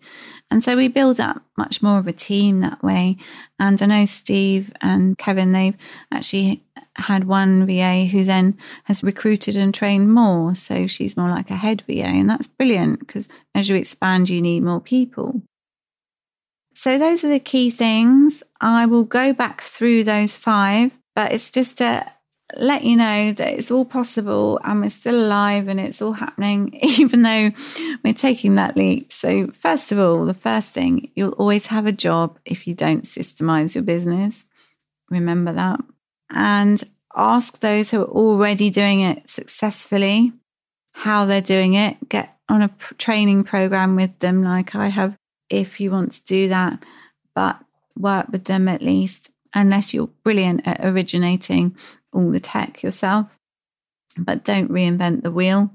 And 0.52 0.62
so 0.62 0.76
we 0.76 0.90
build 0.90 1.22
up 1.22 1.42
much 1.58 1.82
more 1.82 1.98
of 1.98 2.08
a 2.08 2.14
team 2.14 2.60
that 2.60 2.84
way. 2.84 3.16
And 3.58 3.82
I 3.82 3.86
know 3.86 4.06
Steve 4.06 4.74
and 4.82 5.18
Kevin, 5.18 5.54
they've 5.54 5.78
actually 6.12 6.64
had 6.98 7.24
one 7.24 7.66
VA 7.66 8.06
who 8.06 8.26
then 8.26 8.58
has 8.84 9.04
recruited 9.04 9.56
and 9.56 9.74
trained 9.74 10.14
more. 10.14 10.54
So 10.54 10.86
she's 10.86 11.18
more 11.18 11.30
like 11.30 11.50
a 11.50 11.56
head 11.56 11.82
VA. 11.88 12.04
And 12.04 12.30
that's 12.30 12.48
brilliant 12.48 13.00
because 13.00 13.30
as 13.56 13.70
you 13.70 13.78
expand, 13.78 14.30
you 14.30 14.42
need 14.42 14.62
more 14.62 14.82
people. 14.82 15.42
So 16.74 16.98
those 16.98 17.24
are 17.24 17.30
the 17.30 17.40
key 17.40 17.70
things. 17.70 18.44
I 18.60 18.86
will 18.86 19.04
go 19.04 19.34
back 19.34 19.62
through 19.62 20.04
those 20.04 20.38
five, 20.38 20.92
but 21.16 21.32
it's 21.32 21.52
just 21.52 21.78
to 21.80 22.12
let 22.56 22.84
you 22.84 22.96
know 22.96 23.32
that 23.32 23.54
it's 23.54 23.72
all 23.72 23.86
possible 23.86 24.60
and 24.64 24.82
we're 24.82 24.90
still 24.90 25.16
alive 25.16 25.68
and 25.68 25.80
it's 25.80 26.02
all 26.02 26.14
happening, 26.14 26.74
even 26.82 27.22
though 27.22 27.52
we're 28.04 28.14
taking 28.14 28.56
that 28.56 28.78
leap. 28.78 29.12
So, 29.12 29.48
first 29.48 29.92
of 29.92 30.00
all, 30.00 30.26
the 30.26 30.34
first 30.34 30.72
thing, 30.72 31.12
you'll 31.16 31.34
always 31.34 31.68
have 31.68 31.86
a 31.86 31.92
job 31.92 32.40
if 32.46 32.68
you 32.68 32.76
don't 32.76 33.06
systemize 33.06 33.76
your 33.76 33.84
business. 33.84 34.46
Remember 35.10 35.54
that. 35.54 35.80
And 36.30 36.84
ask 37.16 37.60
those 37.60 37.92
who 37.92 38.02
are 38.02 38.10
already 38.10 38.70
doing 38.70 39.02
it 39.02 39.30
successfully 39.30 40.34
how 40.94 41.26
they're 41.26 41.42
doing 41.42 41.74
it. 41.74 42.10
Get 42.10 42.38
on 42.50 42.62
a 42.62 42.70
training 42.98 43.44
program 43.44 43.96
with 43.96 44.18
them, 44.20 44.44
like 44.44 44.76
I 44.76 44.88
have, 44.88 45.18
if 45.54 45.80
you 45.80 45.92
want 45.92 46.12
to 46.14 46.26
do 46.26 46.50
that, 46.50 46.84
but 47.36 47.60
work 47.98 48.28
with 48.30 48.46
them 48.46 48.68
at 48.68 48.82
least 48.82 49.30
unless 49.54 49.94
you're 49.94 50.10
brilliant 50.24 50.62
at 50.66 50.84
originating 50.84 51.76
all 52.12 52.32
the 52.32 52.40
tech 52.40 52.82
yourself, 52.82 53.28
but 54.18 54.44
don't 54.44 54.72
reinvent 54.72 55.22
the 55.22 55.32
wheel. 55.32 55.72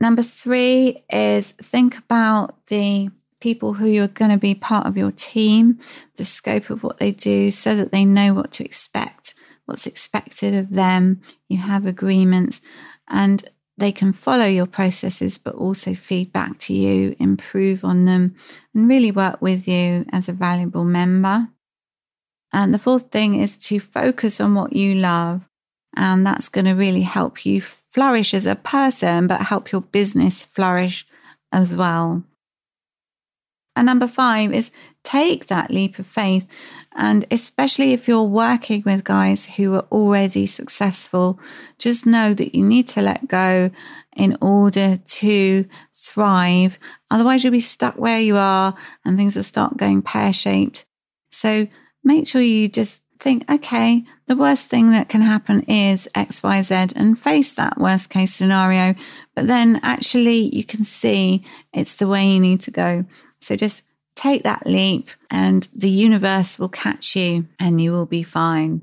Number 0.00 0.22
three 0.22 1.04
is 1.10 1.52
think 1.52 1.98
about 1.98 2.66
the 2.66 3.10
people 3.40 3.74
who 3.74 3.86
you're 3.86 4.08
going 4.08 4.32
to 4.32 4.36
be 4.36 4.54
part 4.54 4.86
of 4.86 4.96
your 4.96 5.12
team, 5.12 5.78
the 6.16 6.24
scope 6.24 6.70
of 6.70 6.82
what 6.82 6.98
they 6.98 7.12
do, 7.12 7.52
so 7.52 7.76
that 7.76 7.92
they 7.92 8.04
know 8.04 8.34
what 8.34 8.50
to 8.52 8.64
expect, 8.64 9.34
what's 9.66 9.86
expected 9.86 10.54
of 10.54 10.70
them. 10.70 11.20
You 11.48 11.58
have 11.58 11.86
agreements 11.86 12.60
and 13.08 13.48
they 13.78 13.92
can 13.92 14.12
follow 14.12 14.44
your 14.44 14.66
processes, 14.66 15.38
but 15.38 15.54
also 15.54 15.94
feed 15.94 16.32
back 16.32 16.58
to 16.58 16.74
you, 16.74 17.14
improve 17.18 17.84
on 17.84 18.04
them, 18.04 18.34
and 18.74 18.88
really 18.88 19.12
work 19.12 19.40
with 19.40 19.68
you 19.68 20.04
as 20.12 20.28
a 20.28 20.32
valuable 20.32 20.84
member. 20.84 21.48
And 22.52 22.74
the 22.74 22.78
fourth 22.78 23.10
thing 23.10 23.40
is 23.40 23.56
to 23.68 23.78
focus 23.78 24.40
on 24.40 24.54
what 24.54 24.72
you 24.72 24.94
love. 24.94 25.42
And 25.96 26.26
that's 26.26 26.48
going 26.48 26.64
to 26.66 26.72
really 26.72 27.02
help 27.02 27.46
you 27.46 27.60
flourish 27.60 28.34
as 28.34 28.46
a 28.46 28.56
person, 28.56 29.26
but 29.26 29.42
help 29.42 29.72
your 29.72 29.80
business 29.80 30.44
flourish 30.44 31.06
as 31.52 31.74
well. 31.74 32.24
And 33.78 33.86
number 33.86 34.08
five 34.08 34.52
is 34.52 34.72
take 35.04 35.46
that 35.46 35.70
leap 35.70 36.00
of 36.00 36.06
faith. 36.08 36.48
And 36.96 37.24
especially 37.30 37.92
if 37.92 38.08
you're 38.08 38.24
working 38.24 38.82
with 38.84 39.04
guys 39.04 39.46
who 39.46 39.72
are 39.74 39.86
already 39.92 40.46
successful, 40.46 41.38
just 41.78 42.04
know 42.04 42.34
that 42.34 42.56
you 42.56 42.64
need 42.64 42.88
to 42.88 43.02
let 43.02 43.28
go 43.28 43.70
in 44.16 44.36
order 44.40 44.96
to 44.96 45.64
thrive. 45.94 46.80
Otherwise, 47.08 47.44
you'll 47.44 47.52
be 47.52 47.60
stuck 47.60 47.96
where 47.96 48.18
you 48.18 48.36
are 48.36 48.74
and 49.04 49.16
things 49.16 49.36
will 49.36 49.44
start 49.44 49.76
going 49.76 50.02
pear 50.02 50.32
shaped. 50.32 50.84
So 51.30 51.68
make 52.02 52.26
sure 52.26 52.40
you 52.40 52.68
just 52.68 53.04
think, 53.20 53.48
okay, 53.48 54.02
the 54.26 54.34
worst 54.34 54.66
thing 54.66 54.90
that 54.90 55.08
can 55.08 55.20
happen 55.20 55.62
is 55.62 56.08
XYZ 56.16 56.96
and 56.96 57.16
face 57.16 57.54
that 57.54 57.78
worst 57.78 58.10
case 58.10 58.34
scenario. 58.34 58.96
But 59.36 59.46
then 59.46 59.78
actually, 59.84 60.52
you 60.52 60.64
can 60.64 60.82
see 60.82 61.44
it's 61.72 61.94
the 61.94 62.08
way 62.08 62.26
you 62.26 62.40
need 62.40 62.60
to 62.62 62.72
go. 62.72 63.04
So 63.48 63.56
just 63.56 63.82
take 64.14 64.42
that 64.42 64.66
leap, 64.66 65.10
and 65.30 65.66
the 65.74 65.88
universe 65.88 66.58
will 66.58 66.68
catch 66.68 67.16
you 67.16 67.46
and 67.58 67.80
you 67.80 67.92
will 67.92 68.06
be 68.06 68.22
fine. 68.22 68.82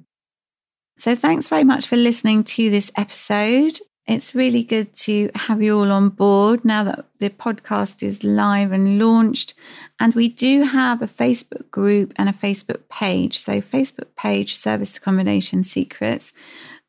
So, 0.97 1.15
thanks 1.15 1.47
very 1.47 1.63
much 1.63 1.85
for 1.85 1.97
listening 1.97 2.43
to 2.55 2.69
this 2.69 2.91
episode. 2.95 3.79
It's 4.07 4.33
really 4.33 4.63
good 4.63 4.95
to 4.97 5.29
have 5.35 5.61
you 5.61 5.77
all 5.77 5.91
on 5.91 6.09
board 6.09 6.63
now 6.63 6.83
that 6.85 7.05
the 7.19 7.29
podcast 7.29 8.01
is 8.01 8.23
live 8.23 8.71
and 8.71 8.97
launched. 8.97 9.53
And 9.99 10.15
we 10.15 10.29
do 10.29 10.63
have 10.63 11.01
a 11.01 11.07
Facebook 11.07 11.69
group 11.69 12.13
and 12.15 12.29
a 12.29 12.33
Facebook 12.33 12.87
page. 12.89 13.37
So, 13.37 13.61
Facebook 13.61 14.15
page, 14.15 14.55
Serviced 14.55 14.97
Accommodation 14.97 15.63
Secrets. 15.63 16.33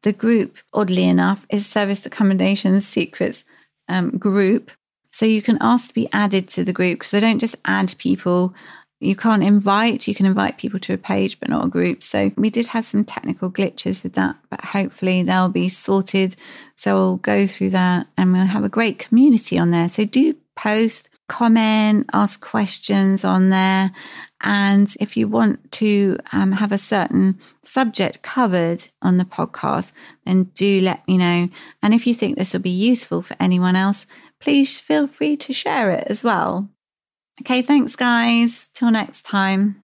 The 0.02 0.12
group, 0.12 0.58
oddly 0.72 1.04
enough, 1.04 1.46
is 1.50 1.66
Serviced 1.66 2.06
Accommodation 2.06 2.80
Secrets 2.80 3.44
um, 3.88 4.16
group. 4.16 4.70
So, 5.16 5.26
you 5.26 5.42
can 5.42 5.59
ask 5.61 5.88
to 5.88 5.94
be 5.94 6.09
added 6.12 6.48
to 6.48 6.64
the 6.64 6.72
group 6.72 6.98
because 6.98 7.14
I 7.14 7.20
don't 7.20 7.38
just 7.38 7.57
add 7.64 7.94
people 7.98 8.55
you 8.98 9.14
can't 9.14 9.42
invite, 9.42 10.09
you 10.09 10.14
can 10.14 10.24
invite 10.24 10.57
people 10.57 10.81
to 10.81 10.94
a 10.94 10.98
page, 10.98 11.38
but 11.38 11.50
not 11.50 11.66
a 11.66 11.68
group. 11.68 12.02
So 12.02 12.33
we 12.37 12.48
did 12.48 12.68
have 12.68 12.85
some 12.85 13.05
technical 13.05 13.50
glitches 13.50 14.02
with 14.02 14.14
that, 14.14 14.37
but 14.48 14.64
hopefully 14.64 15.22
they'll 15.22 15.50
be 15.50 15.68
sorted. 15.68 16.35
So 16.76 16.94
we'll 16.94 17.16
go 17.16 17.46
through 17.46 17.70
that 17.70 18.07
and 18.16 18.33
we'll 18.33 18.46
have 18.46 18.64
a 18.64 18.70
great 18.70 18.98
community 18.98 19.59
on 19.59 19.70
there. 19.70 19.90
So 19.90 20.07
do 20.07 20.35
post, 20.57 21.11
comment, 21.29 22.07
ask 22.14 22.40
questions 22.40 23.22
on 23.22 23.50
there. 23.50 23.92
And 24.40 24.94
if 24.98 25.16
you 25.16 25.29
want 25.29 25.72
to 25.72 26.18
um, 26.33 26.52
have 26.52 26.72
a 26.72 26.79
certain 26.79 27.38
subject 27.62 28.22
covered 28.22 28.88
on 29.02 29.18
the 29.18 29.24
podcast, 29.24 29.92
then 30.24 30.44
do 30.55 30.81
let 30.81 31.07
me 31.07 31.18
know. 31.18 31.48
And 31.83 31.92
if 31.92 32.07
you 32.07 32.14
think 32.14 32.37
this 32.37 32.52
will 32.52 32.61
be 32.61 32.70
useful 32.70 33.22
for 33.22 33.37
anyone 33.40 33.76
else, 33.76 34.07
please 34.46 34.78
feel 34.78 35.09
free 35.09 35.37
to 35.37 35.52
share 35.52 35.90
it 35.90 36.06
as 36.06 36.22
well. 36.22 36.70
Okay, 37.40 37.62
thanks, 37.62 37.96
guys. 37.96 38.68
Till 38.74 38.92
next 38.92 39.22
time. 39.22 39.82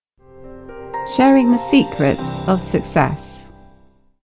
Sharing 1.16 1.51
the 1.51 1.59
secrets 1.68 2.22
of 2.46 2.62
success. 2.62 3.32